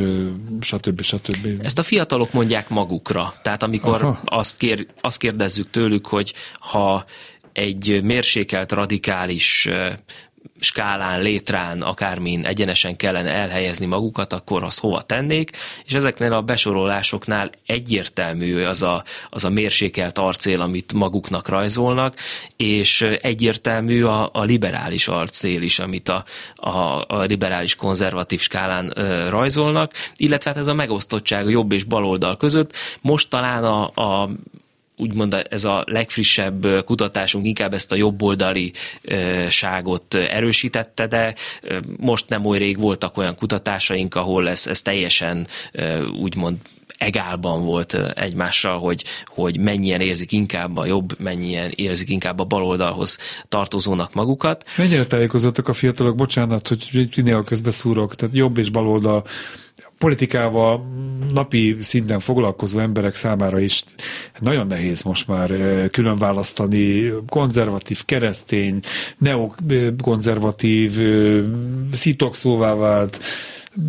[0.61, 1.03] stb.
[1.03, 1.49] stb.
[1.63, 3.35] Ezt a fiatalok mondják magukra.
[3.43, 7.05] Tehát amikor azt, kér, azt kérdezzük tőlük, hogy ha
[7.53, 9.69] egy mérsékelt, radikális
[10.61, 15.51] skálán, létrán, akármin egyenesen kellene elhelyezni magukat, akkor azt hova tennék,
[15.85, 22.15] és ezeknél a besorolásoknál egyértelmű az a, az a mérsékelt arcél, amit maguknak rajzolnak,
[22.57, 29.29] és egyértelmű a, a liberális arcél is, amit a, a, a liberális konzervatív skálán ö,
[29.29, 32.73] rajzolnak, illetve hát ez a megosztottság a jobb és baloldal között.
[33.01, 34.29] Most talán a, a
[35.01, 38.73] úgymond ez a legfrissebb kutatásunk inkább ezt a jobboldali
[39.49, 41.35] ságot erősítette, de
[41.97, 45.47] most nem oly rég voltak olyan kutatásaink, ahol ez, ez teljesen
[46.21, 46.57] úgymond
[46.99, 53.19] egálban volt egymással, hogy, hogy mennyien érzik inkább a jobb, mennyien érzik inkább a baloldalhoz
[53.49, 54.65] tartozónak magukat.
[54.77, 59.25] Mennyire tájékozottak a fiatalok, bocsánat, hogy néha közbeszúrok, tehát jobb és baloldal
[60.01, 60.87] politikával
[61.33, 63.85] napi szinten foglalkozó emberek számára is
[64.39, 68.81] nagyon nehéz most már eh, külön választani konzervatív, keresztény,
[69.19, 71.45] neokonzervatív, eh,
[71.93, 73.21] szitokszóvá vált,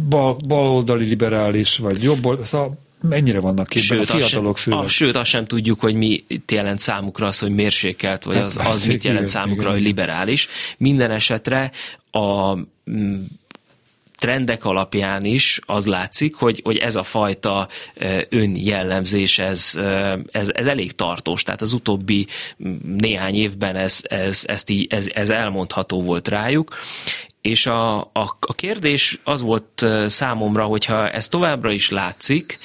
[0.09, 4.83] bal, baloldali liberális, vagy jobb szóval mennyire vannak képben sőt, a fiatalok főleg?
[4.83, 8.57] A, sőt, azt sem tudjuk, hogy mi jelent számukra az, hogy mérsékelt, vagy hát az,
[8.57, 9.73] az mit jelent számukra, igen.
[9.73, 10.47] hogy liberális.
[10.77, 11.71] Minden esetre
[12.11, 12.57] a
[14.21, 17.67] trendek alapján is az látszik, hogy, hogy ez a fajta
[18.29, 19.79] önjellemzés, ez,
[20.31, 21.43] ez, ez elég tartós.
[21.43, 22.27] Tehát az utóbbi
[22.97, 26.75] néhány évben ez, ez, ezt így, ez, ez elmondható volt rájuk,
[27.41, 32.59] és a, a, a kérdés az volt számomra, hogyha ez továbbra is látszik,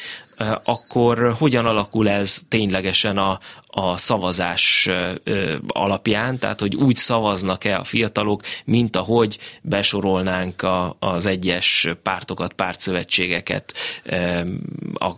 [0.65, 3.39] akkor hogyan alakul ez ténylegesen a,
[3.79, 4.89] a szavazás
[5.67, 13.75] alapján, tehát hogy úgy szavaznak-e a fiatalok, mint ahogy besorolnánk a, az egyes pártokat, pártszövetségeket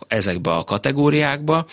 [0.07, 1.65] ezekbe a kategóriákba,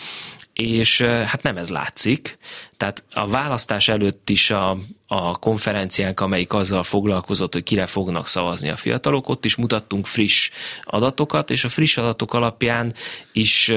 [0.53, 2.37] és hát nem ez látszik.
[2.77, 8.69] Tehát a választás előtt is a, a konferenciánk, amelyik azzal foglalkozott, hogy kire fognak szavazni
[8.69, 10.51] a fiatalok, ott is mutattunk friss
[10.83, 12.93] adatokat, és a friss adatok alapján
[13.31, 13.73] is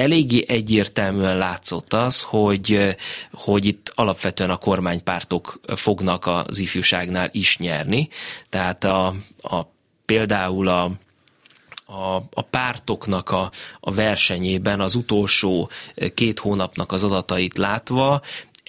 [0.00, 2.96] eléggé egyértelműen látszott az, hogy,
[3.32, 8.08] hogy itt alapvetően a kormánypártok fognak az ifjúságnál is nyerni.
[8.48, 9.66] Tehát a, a
[10.04, 10.90] például a
[11.92, 15.70] a, a pártoknak a, a versenyében az utolsó
[16.14, 18.20] két hónapnak az adatait látva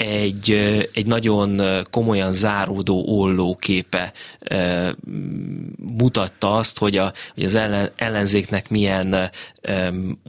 [0.05, 0.51] egy,
[0.93, 1.61] egy nagyon
[1.91, 4.13] komolyan záródó ollóképe
[5.97, 9.29] mutatta azt, hogy, a, hogy az ellen, ellenzéknek milyen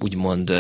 [0.01, 0.53] úgymond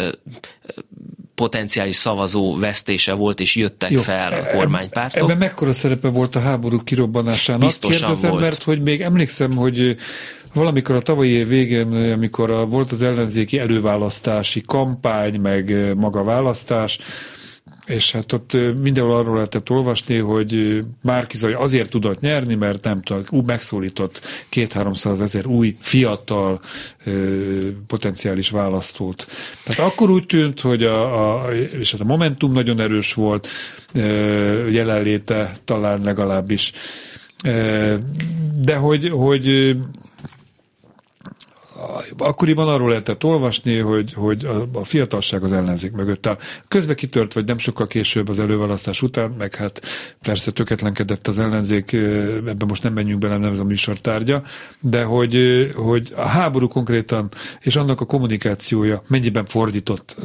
[1.34, 5.22] potenciális szavazó vesztése volt, és jöttek Jó, fel a kormánypártok.
[5.22, 7.62] Ebben mekkora szerepe volt a háború kirobbanásának?
[7.62, 8.42] Biztosan Kérdezem, volt.
[8.42, 9.96] mert hogy még emlékszem, hogy
[10.54, 16.98] valamikor a tavalyi év végén, amikor a, volt az ellenzéki előválasztási kampány, meg maga választás,
[17.86, 23.44] és hát ott mindenhol arról lehetett olvasni, hogy Márkizaj azért tudott nyerni, mert nem tudom,
[23.46, 26.60] megszólított két-háromszáz ezer új, fiatal
[27.86, 29.26] potenciális választót.
[29.64, 33.48] Tehát akkor úgy tűnt, hogy a, a, és hát a Momentum nagyon erős volt,
[34.70, 36.72] jelenléte talán legalábbis,
[38.60, 39.76] de hogy, hogy
[42.18, 46.38] akkoriban arról lehetett olvasni, hogy, hogy a, a fiatalság az ellenzék mögött áll.
[46.68, 49.80] Közbe kitört, vagy nem sokkal később az előválasztás után, meg hát
[50.20, 54.42] persze töketlenkedett az ellenzék, ebben most nem menjünk bele, nem ez a műsor tárgya,
[54.80, 57.28] de hogy, hogy a háború konkrétan,
[57.60, 60.16] és annak a kommunikációja mennyiben fordított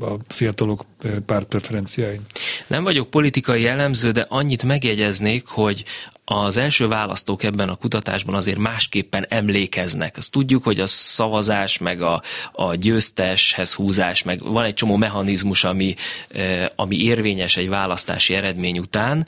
[0.00, 0.84] a fiatalok
[1.26, 2.20] pártpreferenciáin.
[2.66, 5.84] Nem vagyok politikai jellemző, de annyit megjegyeznék, hogy
[6.30, 10.16] az első választók ebben a kutatásban azért másképpen emlékeznek.
[10.16, 15.64] Azt tudjuk, hogy a szavazás, meg a, a győzteshez húzás, meg van egy csomó mechanizmus,
[15.64, 15.94] ami,
[16.76, 19.26] ami érvényes egy választási eredmény után,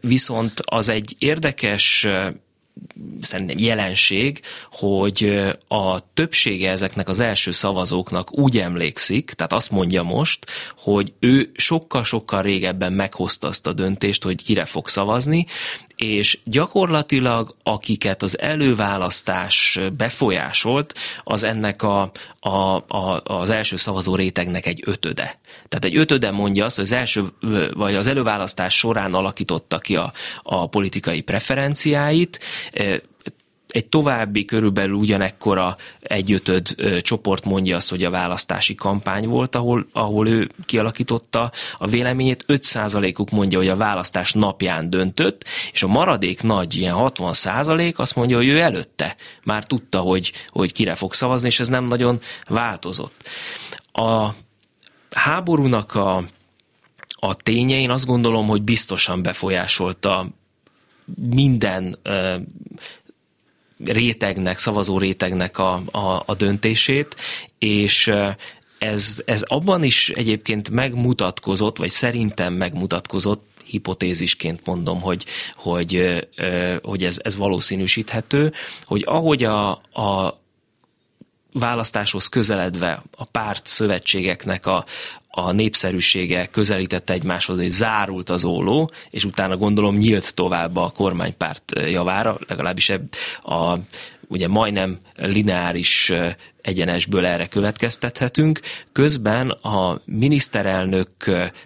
[0.00, 2.06] viszont az egy érdekes
[3.20, 4.40] szerintem jelenség,
[4.72, 10.46] hogy a többsége ezeknek az első szavazóknak úgy emlékszik, tehát azt mondja most,
[10.78, 15.46] hogy ő sokkal-sokkal régebben meghozta azt a döntést, hogy kire fog szavazni,
[16.02, 22.10] és gyakorlatilag akiket az előválasztás befolyásolt, az ennek a,
[22.40, 25.38] a, a, az első szavazó rétegnek egy ötöde.
[25.68, 27.24] Tehát egy ötöde mondja azt, hogy az első,
[27.72, 30.12] vagy az előválasztás során alakította ki a,
[30.42, 32.40] a politikai preferenciáit,
[33.72, 40.28] egy további körülbelül ugyanekkora egyötöd csoport mondja azt, hogy a választási kampány volt, ahol, ahol
[40.28, 42.44] ő kialakította a véleményét.
[42.48, 48.36] 5%-uk mondja, hogy a választás napján döntött, és a maradék nagy, ilyen 60% azt mondja,
[48.36, 53.28] hogy ő előtte már tudta, hogy, hogy kire fog szavazni, és ez nem nagyon változott.
[53.92, 54.28] A
[55.10, 56.24] háborúnak a,
[57.10, 60.26] a ténye, én azt gondolom, hogy biztosan befolyásolta
[61.30, 61.98] minden
[63.84, 67.16] rétegnek, szavazó rétegnek a, a, a döntését,
[67.58, 68.12] és
[68.78, 75.24] ez, ez abban is egyébként megmutatkozott, vagy szerintem megmutatkozott, hipotézisként mondom, hogy,
[75.54, 76.22] hogy,
[76.82, 78.52] hogy ez, ez valószínűsíthető,
[78.84, 80.40] hogy ahogy a, a
[81.52, 84.84] választáshoz közeledve a párt szövetségeknek a,
[85.34, 91.72] a népszerűsége közelítette egymáshoz, és zárult az óló, és utána gondolom nyílt tovább a kormánypárt
[91.90, 93.12] javára, legalábbis ebb
[93.42, 93.78] a
[94.32, 96.12] ugye majdnem lineáris
[96.60, 98.60] egyenesből erre következtethetünk.
[98.92, 101.10] Közben a miniszterelnök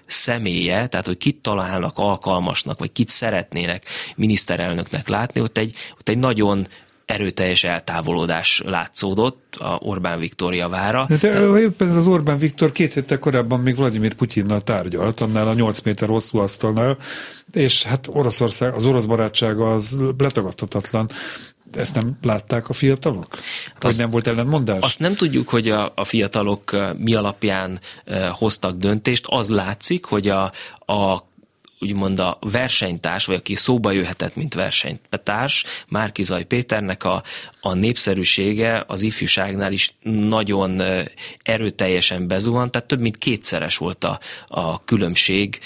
[0.06, 3.84] személye, tehát hogy kit találnak alkalmasnak, vagy kit szeretnének
[4.16, 6.66] miniszterelnöknek látni, ott egy, ott egy nagyon
[7.06, 11.04] erőteljes eltávolodás látszódott a Orbán Viktor javára.
[11.08, 11.58] De, de Te...
[11.58, 15.80] éppen ez az Orbán Viktor két héttel korábban még Vladimir Putyinnal tárgyalt, annál a 8
[15.80, 16.96] méter hosszú asztalnál,
[17.52, 21.08] és hát Oroszország, az orosz barátsága az letagadhatatlan.
[21.72, 23.26] Ezt nem látták a fiatalok?
[23.72, 24.82] Hát Vagy nem volt ellentmondás?
[24.82, 27.80] Azt nem tudjuk, hogy a, a fiatalok mi alapján
[28.30, 29.26] hoztak döntést.
[29.26, 30.52] Az látszik, hogy a,
[30.92, 31.24] a
[31.78, 37.22] úgymond a versenytárs, vagy aki szóba jöhetett, mint versenytárs, Márkizaj Péternek a,
[37.60, 40.82] a népszerűsége az ifjúságnál is nagyon
[41.42, 45.60] erőteljesen bezuhant, tehát több mint kétszeres volt a, a különbség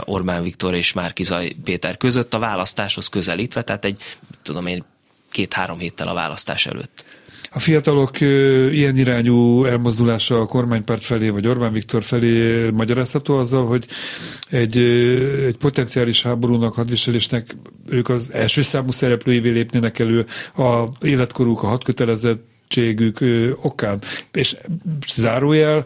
[0.00, 4.02] Orbán Viktor és Márkizaj Péter között a választáshoz közelítve, tehát egy,
[4.42, 4.84] tudom én,
[5.30, 7.04] két-három héttel a választás előtt.
[7.54, 8.20] A fiatalok
[8.70, 13.86] ilyen irányú elmozdulása a kormánypárt felé, vagy Orbán Viktor felé magyarázható azzal, hogy
[14.50, 14.78] egy,
[15.46, 17.56] egy potenciális háborúnak, hadviselésnek
[17.88, 20.26] ők az első számú szereplőivé lépnének elő
[20.56, 23.18] a életkoruk, a hadkötelezettségük
[23.62, 23.98] okán.
[24.32, 24.56] És
[25.14, 25.84] zárójel,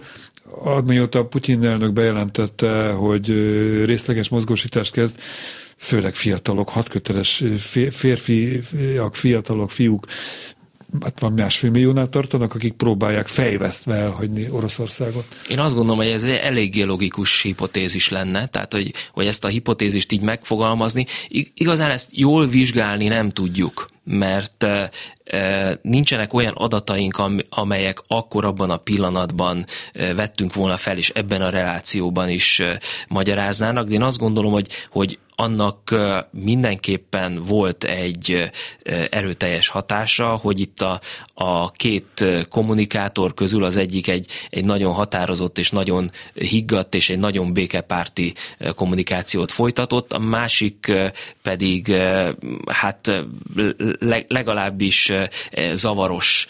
[0.63, 3.27] amióta Putyin elnök bejelentette, hogy
[3.85, 5.21] részleges mozgósítást kezd,
[5.77, 7.45] főleg fiatalok, hadköteles
[7.91, 10.07] férfiak, fiatalok, fiúk
[11.01, 15.25] hát van másfél milliónál tartanak, akik próbálják fejvesztve elhagyni Oroszországot.
[15.51, 19.49] Én azt gondolom, hogy ez egy eléggé logikus hipotézis lenne, tehát hogy, hogy ezt a
[19.49, 21.07] hipotézist így megfogalmazni.
[21.55, 24.67] Igazán ezt jól vizsgálni nem tudjuk mert
[25.83, 32.29] nincsenek olyan adataink, amelyek akkor abban a pillanatban vettünk volna fel, és ebben a relációban
[32.29, 32.63] is
[33.09, 35.95] magyaráznának, de én azt gondolom, hogy, hogy annak
[36.31, 38.51] mindenképpen volt egy
[39.11, 41.01] erőteljes hatása, hogy itt a,
[41.35, 47.19] a két kommunikátor közül az egyik egy, egy nagyon határozott és nagyon higgadt és egy
[47.19, 48.35] nagyon békepárti
[48.75, 50.93] kommunikációt folytatott, a másik
[51.43, 51.93] pedig
[52.67, 53.25] hát
[54.29, 55.13] legalábbis
[55.75, 56.47] zavaros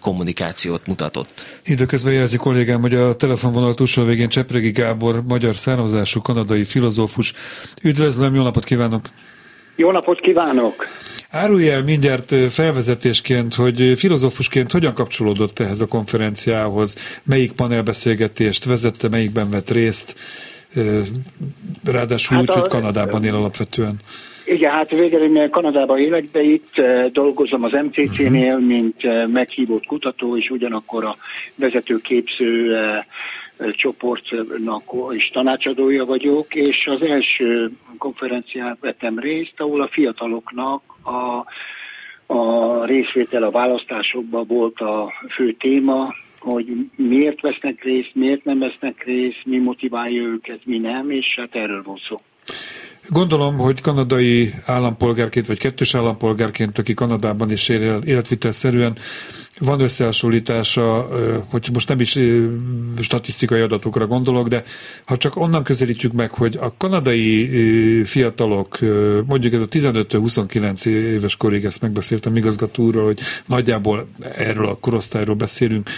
[0.00, 1.44] kommunikációt mutatott.
[1.64, 7.32] Időközben jelzi kollégám, hogy a telefonvonal túlsó végén Csepregi Gábor, magyar származású kanadai filozófus.
[7.82, 9.08] Üdvözlöm, jó napot kívánok!
[9.76, 10.86] Jó napot kívánok!
[11.30, 19.50] Árulj el mindjárt felvezetésként, hogy filozófusként hogyan kapcsolódott ehhez a konferenciához, melyik panelbeszélgetést vezette, melyikben
[19.50, 20.14] vett részt,
[21.84, 23.96] ráadásul hát úgy, a, hogy Kanadában él alapvetően.
[24.48, 26.80] Igen, hát végül Kanadában élek, de itt
[27.12, 28.66] dolgozom az MCC-nél, uh-huh.
[28.66, 31.16] mint meghívott kutató, és ugyanakkor a
[31.54, 32.76] vezető képző
[33.70, 41.44] csoportnak is tanácsadója vagyok, és az első konferencián vettem részt, ahol a fiataloknak a,
[42.34, 49.04] a részvétel a választásokban volt a fő téma, hogy miért vesznek részt, miért nem vesznek
[49.04, 52.20] részt, mi motiválja őket, mi nem, és hát erről volt szó.
[53.10, 58.96] Gondolom, hogy kanadai állampolgárként, vagy kettős állampolgárként, aki Kanadában is él életvitelszerűen,
[59.58, 61.08] van összehasonlítása,
[61.50, 62.18] hogy most nem is
[63.00, 64.62] statisztikai adatokra gondolok, de
[65.04, 68.78] ha csak onnan közelítjük meg, hogy a kanadai fiatalok,
[69.26, 75.88] mondjuk ez a 15-29 éves korig, ezt megbeszéltem igazgató hogy nagyjából erről a korosztályról beszélünk,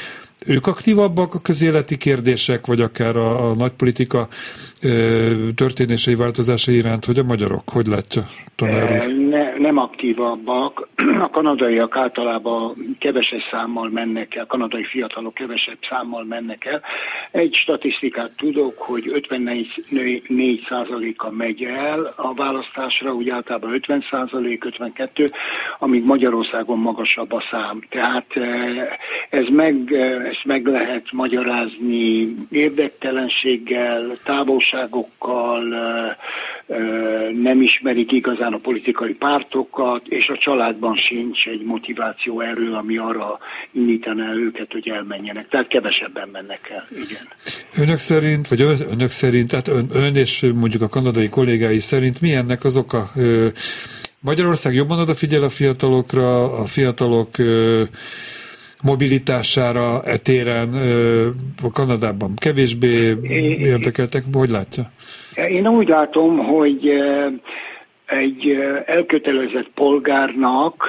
[0.46, 4.28] ők aktívabbak a közéleti kérdések, vagy akár a, a nagypolitika
[5.54, 7.68] történései változásai iránt, hogy a magyarok?
[7.68, 8.28] Hogy látja
[8.60, 9.16] tanár úr?
[9.16, 10.88] Ne, nem aktívabbak.
[11.26, 16.80] A kanadaiak általában keveses számmal mennek el, a kanadai fiatalok kevesebb számmal mennek el.
[17.30, 25.24] Egy statisztikát tudok, hogy 54 százaléka megy el a választásra, úgy általában 50 százalék, 52,
[25.78, 27.80] amíg Magyarországon magasabb a szám.
[27.88, 28.26] Tehát
[29.30, 29.92] ez meg,
[30.30, 35.62] ezt meg lehet magyarázni érdektelenséggel, távolságokkal,
[37.42, 43.38] nem ismerik igazán a politikai pártokat, és a családban sincs egy motiváció erő, ami arra
[43.70, 45.48] indítaná őket, hogy elmenjenek.
[45.48, 47.26] Tehát kevesebben mennek el, igen.
[47.86, 48.60] Önök szerint, vagy
[48.90, 53.10] önök szerint, tehát ön, ön és mondjuk a kanadai kollégái szerint milyennek az oka?
[54.20, 57.28] Magyarország jobban odafigyel a fiatalokra, a fiatalok
[58.82, 60.68] mobilitására etéren
[61.62, 63.14] a Kanadában kevésbé
[63.58, 64.22] érdekeltek?
[64.32, 64.90] Hogy látja?
[65.48, 66.88] Én úgy látom, hogy
[68.06, 70.84] egy elkötelezett polgárnak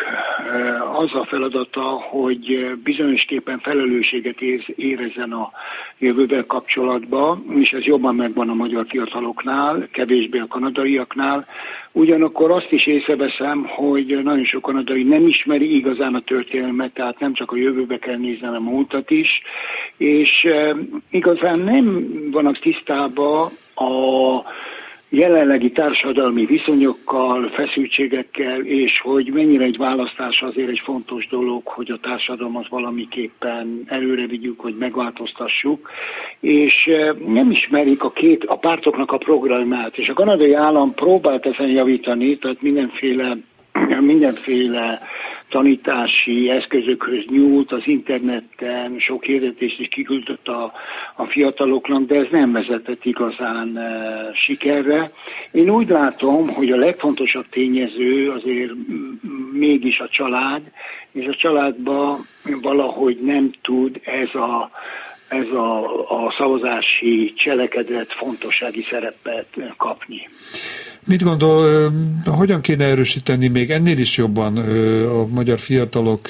[0.93, 4.41] az a feladata, hogy bizonyosképpen felelősséget
[4.75, 5.51] érezzen a
[5.97, 11.45] jövővel kapcsolatban, és ez jobban megvan a magyar fiataloknál, kevésbé a kanadaiaknál.
[11.91, 17.33] Ugyanakkor azt is észreveszem, hogy nagyon sok kanadai nem ismeri igazán a történelmet, tehát nem
[17.33, 19.41] csak a jövőbe kell nézni, hanem a múltat is,
[19.97, 20.47] és
[21.09, 24.41] igazán nem vannak tisztában a
[25.13, 31.99] jelenlegi társadalmi viszonyokkal, feszültségekkel, és hogy mennyire egy választás azért egy fontos dolog, hogy a
[32.01, 35.89] társadalmat valamiképpen előre vigyük, hogy megváltoztassuk,
[36.39, 41.45] és e, nem ismerik a két, a pártoknak a programját, és a kanadai állam próbált
[41.45, 43.37] ezen javítani, tehát mindenféle
[44.11, 45.01] mindenféle
[45.51, 50.71] tanítási eszközökhöz nyúlt, az interneten sok hirdetést is kiküldött a,
[51.15, 55.11] a fiataloknak, de ez nem vezetett igazán e, sikerre.
[55.51, 58.71] Én úgy látom, hogy a legfontosabb tényező azért
[59.51, 60.61] mégis a család,
[61.11, 62.17] és a családban
[62.61, 64.71] valahogy nem tud ez a
[65.27, 69.47] ez a, a szavazási cselekedet fontossági szerepet
[69.77, 70.27] kapni.
[71.07, 71.91] Mit gondol,
[72.25, 74.57] hogyan kéne erősíteni még ennél is jobban
[75.07, 76.29] a magyar fiatalok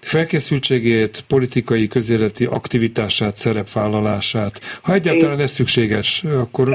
[0.00, 4.60] felkészültségét, politikai, közéleti aktivitását, szerepvállalását.
[4.82, 6.68] Ha egyáltalán ez szükséges, akkor...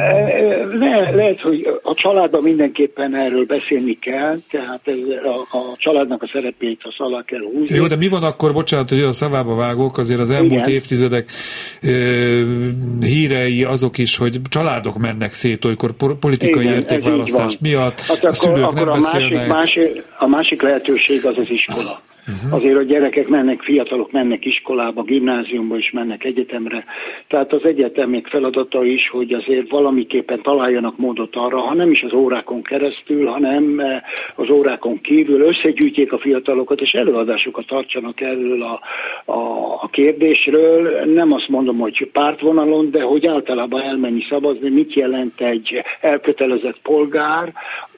[0.80, 6.30] Le, lehet, hogy a családban mindenképpen erről beszélni kell, tehát ez a, a családnak a
[6.34, 7.76] szerepét a alá kell húzni.
[7.76, 10.70] Jó, de mi van akkor, bocsánat, hogy a szavába vágok, azért az elmúlt Igen.
[10.70, 11.30] évtizedek
[13.01, 18.63] hírei azok is, hogy családok mennek szét olykor politikai Igen, értékválasztás miatt, hát a szülők
[18.63, 19.47] akkor nem a beszélnek.
[19.47, 22.01] Másik, másik, a másik lehetőség az az iskola.
[22.28, 22.53] Uh-huh.
[22.53, 26.86] Azért a gyerekek mennek, fiatalok mennek iskolába, gimnáziumba is mennek egyetemre.
[27.28, 32.13] Tehát az egyetemek feladata is, hogy azért valamiképpen találjanak módot arra, ha nem is az
[32.13, 34.01] órákon keresztül, hanem eh,
[34.36, 38.80] az órákon kívül összegyűjtjék a fiatalokat, és előadásokat tartsanak erről a,
[39.32, 41.05] a, a kérdésről.
[41.05, 47.53] Nem azt mondom, hogy pártvonalon, de hogy általában elmenni szavazni, mit jelent egy elkötelezett polgár,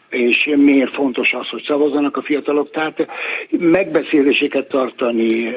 [0.10, 2.72] és miért fontos az, hogy szavazzanak a fiatalok.
[2.72, 3.08] Tehát
[3.50, 5.56] megbeszéléseket tartani,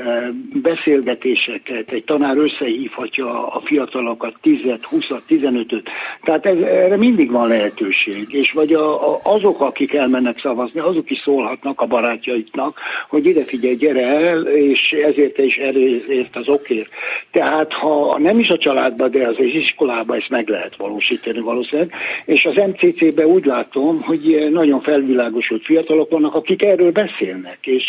[0.62, 5.88] beszélgetéseket, egy tanár összehívhatja a fiatalokat 10, 20, 15-öt.
[6.22, 8.26] Tehát ez, erre mindig van lehetőség.
[8.28, 12.78] És vagy a, a, azok, akik elmennek szavazni, azok is szólhatnak a barátjaiknak,
[13.08, 16.90] hogy ide figyelj, gyere el, és ezért és ezért az okért.
[17.30, 21.92] Tehát ha nem is a családban, de az iskolában ezt meg lehet valósítani valószínűleg.
[22.24, 27.84] És az MCC-ben úgy látom, hogy nagyon felvilágosult fiatalok vannak, akik erről beszélnek, és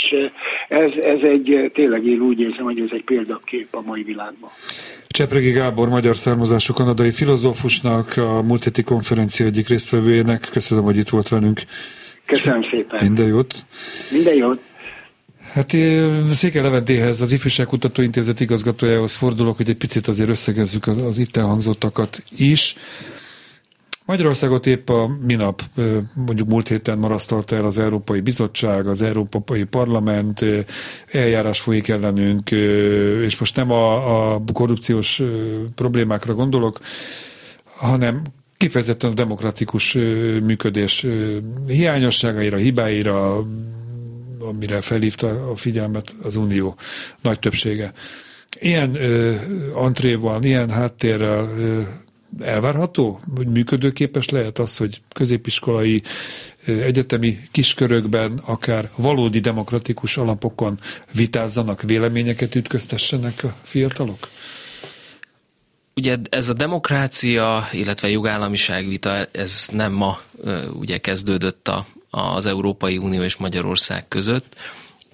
[0.68, 4.50] ez, ez egy, tényleg én úgy érzem, hogy ez egy példakép a mai világban.
[5.08, 10.50] Csepregi Gábor, magyar származású kanadai filozófusnak, a múlt heti konferencia egyik résztvevőjének.
[10.52, 11.62] Köszönöm, hogy itt volt velünk.
[12.26, 13.00] Köszönöm szépen.
[13.02, 13.54] Minden jót.
[14.12, 14.60] Minden jót.
[15.54, 15.76] Hát
[16.32, 21.38] Széke Leventéhez, az Ifjúságkutató Intézet igazgatójához fordulok, hogy egy picit azért összegezzük az, az itt
[21.38, 22.76] elhangzottakat is.
[24.06, 25.62] Magyarországot épp a minap,
[26.16, 30.46] mondjuk múlt héten marasztalta el az Európai Bizottság, az Európai Parlament,
[31.12, 32.52] eljárás folyik ellenünk,
[33.22, 35.22] és most nem a, a korrupciós
[35.76, 36.80] problémákra gondolok,
[37.76, 38.22] hanem
[38.58, 39.94] kifejezetten a demokratikus
[40.44, 41.06] működés
[41.68, 43.46] hiányosságaira, hibáira,
[44.40, 46.76] amire felhívta a figyelmet az Unió
[47.22, 47.92] nagy többsége.
[48.60, 49.36] Ilyen ö,
[49.74, 51.82] antréval, ilyen háttérrel ö,
[52.40, 56.02] elvárható, hogy működőképes lehet az, hogy középiskolai,
[56.66, 60.80] egyetemi kiskörökben, akár valódi demokratikus alapokon
[61.14, 64.30] vitázzanak, véleményeket ütköztessenek a fiatalok?
[65.96, 70.20] Ugye ez a demokrácia, illetve jogállamiság vita, ez nem ma
[70.74, 74.56] ugye kezdődött a, az Európai Unió és Magyarország között,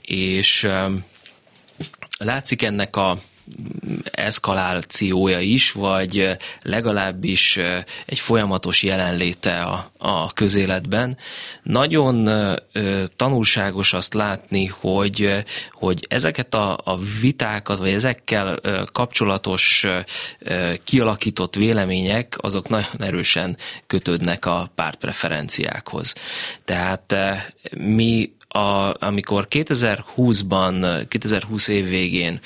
[0.01, 0.67] és
[2.17, 3.22] látszik ennek a
[4.12, 7.60] eszkalációja is, vagy legalábbis
[8.06, 11.18] egy folyamatos jelenléte a, a közéletben.
[11.64, 12.30] Nagyon
[13.16, 18.60] tanulságos azt látni, hogy, hogy ezeket a, a vitákat, vagy ezekkel
[18.91, 19.88] kapcsolatos
[20.84, 26.16] kialakított vélemények, azok nagyon erősen kötődnek a pártpreferenciákhoz.
[26.66, 27.16] Tehát
[27.78, 32.39] mi a, amikor 2020-ban, 2020 év végén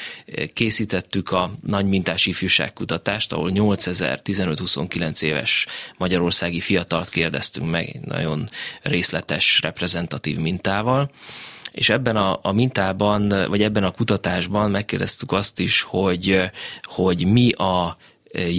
[0.54, 8.50] készítettük a nagy mintás ifjúságkutatást, ahol 8000 15-29 éves magyarországi fiatalt kérdeztünk meg egy nagyon
[8.82, 11.12] részletes, reprezentatív mintával,
[11.72, 16.42] és ebben a, a mintában, vagy ebben a kutatásban megkérdeztük azt is, hogy,
[16.84, 17.98] hogy mi a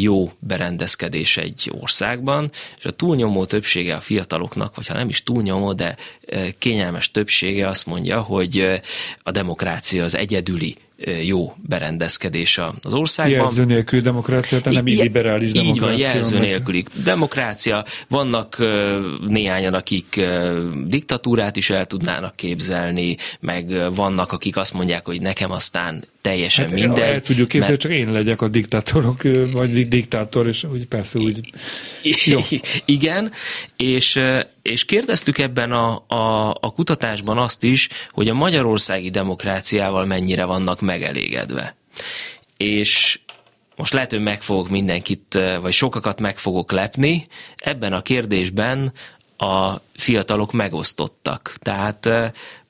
[0.00, 5.72] jó berendezkedés egy országban, és a túlnyomó többsége a fiataloknak, vagy ha nem is túlnyomó,
[5.72, 5.96] de
[6.58, 8.80] kényelmes többsége azt mondja, hogy
[9.22, 10.76] a demokrácia az egyedüli
[11.22, 13.36] jó berendezkedés az országban.
[13.36, 15.90] Jelző nélküli demokrácia, tehát nem illiberális demokrácia.
[15.92, 17.84] Így van, jelző nélküli demokrácia.
[18.08, 18.58] Vannak
[19.28, 20.20] néhányan, akik
[20.86, 26.74] diktatúrát is el tudnának képzelni, meg vannak, akik azt mondják, hogy nekem aztán teljesen hát
[26.74, 27.04] mindegy.
[27.04, 27.80] El tudjuk képzelni, mert...
[27.80, 29.22] csak én legyek a diktátorok,
[29.52, 31.52] vagy diktátor, és úgy persze úgy.
[32.24, 32.40] Jó.
[32.84, 33.32] Igen,
[33.76, 34.20] és,
[34.62, 40.80] és kérdeztük ebben a, a, a kutatásban azt is, hogy a magyarországi demokráciával mennyire vannak
[40.84, 41.76] megelégedve.
[42.56, 43.18] És
[43.76, 47.26] most lehet, hogy meg fogok mindenkit, vagy sokakat meg fogok lepni,
[47.56, 48.92] ebben a kérdésben
[49.36, 51.54] a fiatalok megosztottak.
[51.58, 52.06] Tehát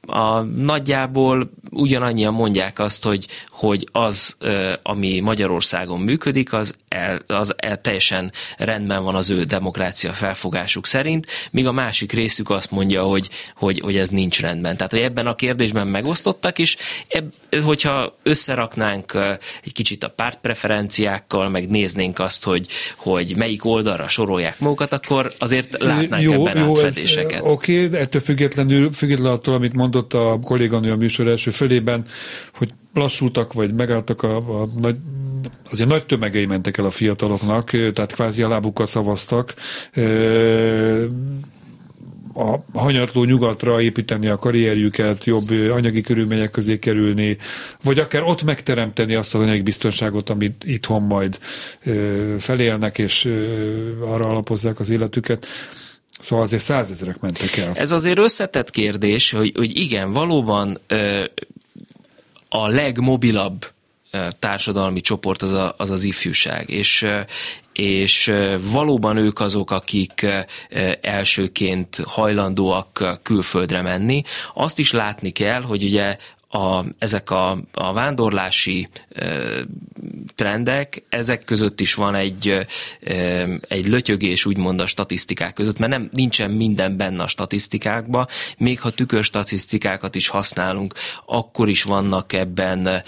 [0.06, 4.36] a, nagyjából ugyanannyian mondják azt, hogy, hogy az,
[4.82, 11.26] ami Magyarországon működik, az, el, az el, teljesen rendben van az ő demokrácia felfogásuk szerint,
[11.50, 14.76] míg a másik részük azt mondja, hogy, hogy, hogy ez nincs rendben.
[14.76, 16.76] Tehát, hogy ebben a kérdésben megosztottak, és
[17.08, 17.32] ebb,
[17.64, 19.18] hogyha összeraknánk
[19.64, 25.82] egy kicsit a pártpreferenciákkal, meg néznénk azt, hogy, hogy melyik oldalra sorolják magukat, akkor azért
[25.82, 27.40] látnánk jó, ebben jó, átfedéseket.
[27.42, 32.04] Oké, okay, ettől függetlenül, függetlenül attól, amit mondott a kolléganő a műsor első felében,
[32.54, 34.96] hogy lassultak, vagy megálltak a, a nagy,
[35.70, 39.54] azért nagy tömegei mentek el a fiataloknak, tehát kvázi a lábukkal szavaztak.
[42.36, 47.36] A hanyatló nyugatra építeni a karrierjüket, jobb anyagi körülmények közé kerülni,
[47.82, 51.38] vagy akár ott megteremteni azt az anyagi biztonságot, amit itthon majd
[52.38, 53.28] felélnek, és
[54.00, 55.46] arra alapozzák az életüket.
[56.20, 57.72] Szóval azért százezerek mentek el.
[57.74, 60.78] Ez azért összetett kérdés, hogy, hogy igen, valóban
[62.56, 63.66] a legmobilabb
[64.38, 67.06] társadalmi csoport az a, az, az ifjúság, és
[67.72, 68.32] és
[68.72, 70.26] valóban ők azok, akik
[71.00, 74.22] elsőként hajlandóak külföldre menni.
[74.54, 76.16] Azt is látni kell, hogy ugye
[76.54, 79.26] a, ezek a, a vándorlási e,
[80.34, 82.66] trendek, ezek között is van egy,
[83.00, 88.26] e, egy lötyögés úgymond a statisztikák között, mert nem, nincsen minden benne a statisztikákba,
[88.58, 90.94] még ha tükör statisztikákat is használunk,
[91.26, 93.02] akkor is vannak ebben e,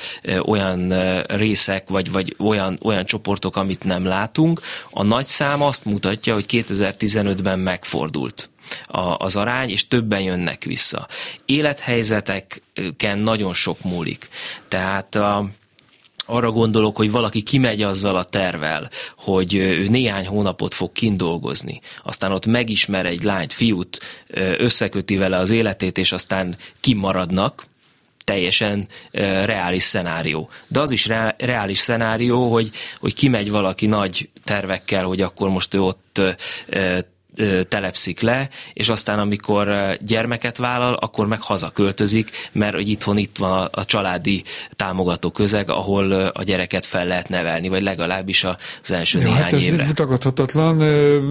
[0.44, 0.92] olyan
[1.26, 4.60] részek, vagy, vagy olyan, olyan csoportok, amit nem látunk.
[4.90, 8.48] A nagy szám azt mutatja, hogy 2015-ben megfordult
[8.86, 11.08] a, az arány, és többen jönnek vissza.
[11.44, 14.28] Élethelyzeteken nagyon sok múlik.
[14.68, 15.50] Tehát a,
[16.26, 22.32] arra gondolok, hogy valaki kimegy azzal a tervel, hogy ő néhány hónapot fog kindolgozni, aztán
[22.32, 24.00] ott megismer egy lányt, fiút,
[24.58, 27.66] összeköti vele az életét, és aztán kimaradnak,
[28.24, 28.88] teljesen
[29.44, 30.50] reális szenárió.
[30.68, 35.80] De az is reális szenárió, hogy, hogy kimegy valaki nagy tervekkel, hogy akkor most ő
[35.80, 36.20] ott
[37.68, 43.68] telepszik le, és aztán amikor gyermeket vállal, akkor meg hazaköltözik, mert hogy itthon itt van
[43.72, 44.42] a családi
[44.76, 49.52] támogató közeg, ahol a gyereket fel lehet nevelni, vagy legalábbis az első ja, néhány hát
[49.52, 49.92] ez évre.
[49.92, 50.76] tagadhatatlan,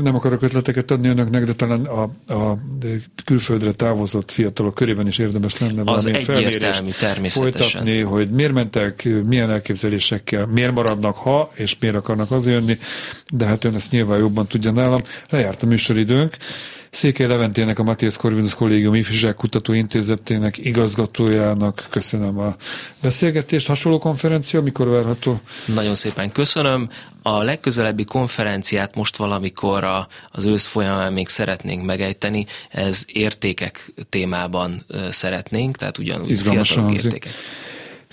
[0.03, 2.01] nem akarok ötleteket adni önöknek, de talán a,
[2.33, 2.57] a
[3.25, 6.89] külföldre távozott fiatalok körében is érdemes lenne valami egyértelmű,
[7.27, 12.77] folytatni, hogy miért mentek, milyen elképzelésekkel, miért maradnak, ha, és miért akarnak azért jönni,
[13.31, 15.01] de hát ön ezt nyilván jobban tudja nálam.
[15.29, 15.65] Lejárt a
[15.95, 16.37] műsoridőnk.
[16.89, 22.55] Székely Leventének, a Matthias Corvinus Kollégium Ifjúság Kutató Intézetének igazgatójának köszönöm a
[23.01, 23.67] beszélgetést.
[23.67, 25.39] Hasonló konferencia mikor várható?
[25.73, 26.89] Nagyon szépen köszönöm.
[27.21, 32.45] A legközelebbi konferenciát most valamikor a, az ősz folyamán még szeretnénk megejteni.
[32.69, 37.31] Ez értékek témában szeretnénk, tehát ugyanúgy fiatalok értékek.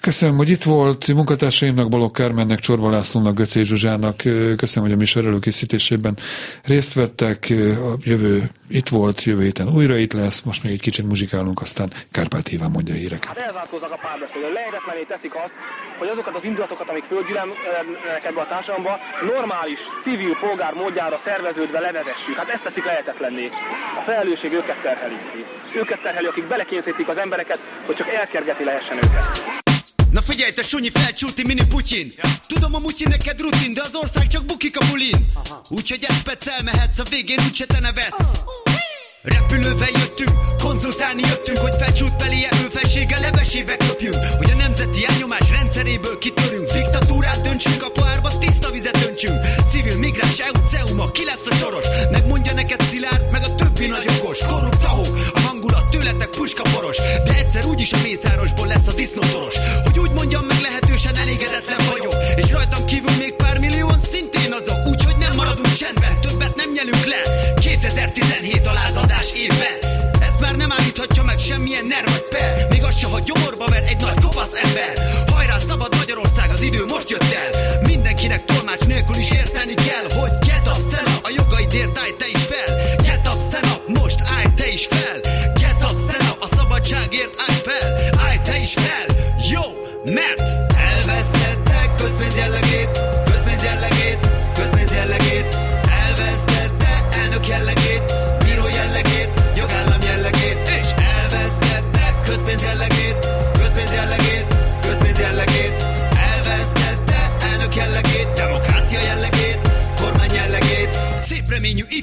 [0.03, 4.16] Köszönöm, hogy itt volt munkatársaimnak, Balogh Kármennek, Csorba Lászlónak, Göcé Zsuzsának.
[4.57, 6.16] Köszönöm, hogy a műsor előkészítésében
[6.64, 7.46] részt vettek.
[7.90, 10.40] A jövő itt volt, jövő héten újra itt lesz.
[10.40, 13.24] Most még egy kicsit muzsikálunk, aztán Kárpát Iván mondja a híreket.
[13.24, 14.53] Hát elzárkóznak a párbeszédön.
[14.53, 15.53] Lehetetlené teszik azt,
[15.98, 17.46] hogy azokat az indulatokat, amik földgyűlnek
[18.28, 18.98] ebbe a társadalomba,
[19.34, 22.36] normális, civil polgár módjára szerveződve levezessük.
[22.36, 23.46] Hát ezt teszik lehetetlenné.
[23.98, 25.18] A felelősség őket terheli.
[25.80, 29.72] Őket terheli, akik belekényszerítik az embereket, hogy csak elkergeti lehessen őket.
[30.12, 32.12] Na figyelj, te sunyi felcsúti mini Putyin.
[32.16, 32.30] Ja.
[32.46, 35.26] Tudom a mutyi neked rutin, de az ország csak bukik a bulin.
[35.68, 38.42] Úgyhogy egy perc elmehetsz, a végén úgyse te nevetsz.
[39.22, 40.30] Repülővel jöttünk,
[40.62, 44.14] konzultálni jöttünk, hogy felcsút pelie őfelséggel levesébe köpjünk.
[44.14, 49.44] Hogy a nemzeti elnyomás rendszeréből kitörünk Diktatúrát döntsünk, a pohárba tiszta vizet öntsünk.
[49.70, 51.86] Civil, migráns, EU, CEUMA, ki lesz a soros?
[52.10, 54.38] Megmondja neked Szilárd, meg a többi nagy okos.
[54.38, 59.54] Korrupt ahók, a hangulat tőletek puskaporos De egyszer úgyis a mészárosból lesz a disznótoros
[73.12, 74.92] ha gyomorba ver egy nagy kopasz ember.
[75.32, 77.61] Hajrá szabad Magyarország, az idő most jött el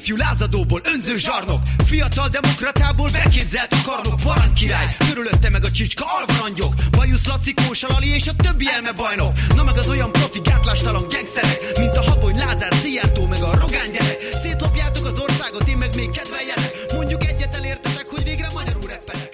[0.10, 1.62] ifjú lázadóból önző zsarnok.
[1.86, 6.74] Fiatal demokratából beképzelt a karnok Varant király, körülötte meg a csicska alvarangyok.
[6.91, 11.60] Bajusz Laci, Kósa és a többi elme bajnok Na meg az olyan profi gátlástalan gangsterek
[11.78, 14.22] Mint a Habony, Lázár, Szijjártó meg a Rogán gyerek.
[14.43, 19.30] Szétlopjátok az országot, én meg még kedveljelek Mondjuk egyet elértetek, hogy végre magyarul reppelek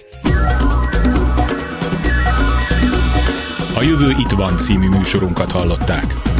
[3.76, 6.35] A jövő itt van című műsorunkat hallották.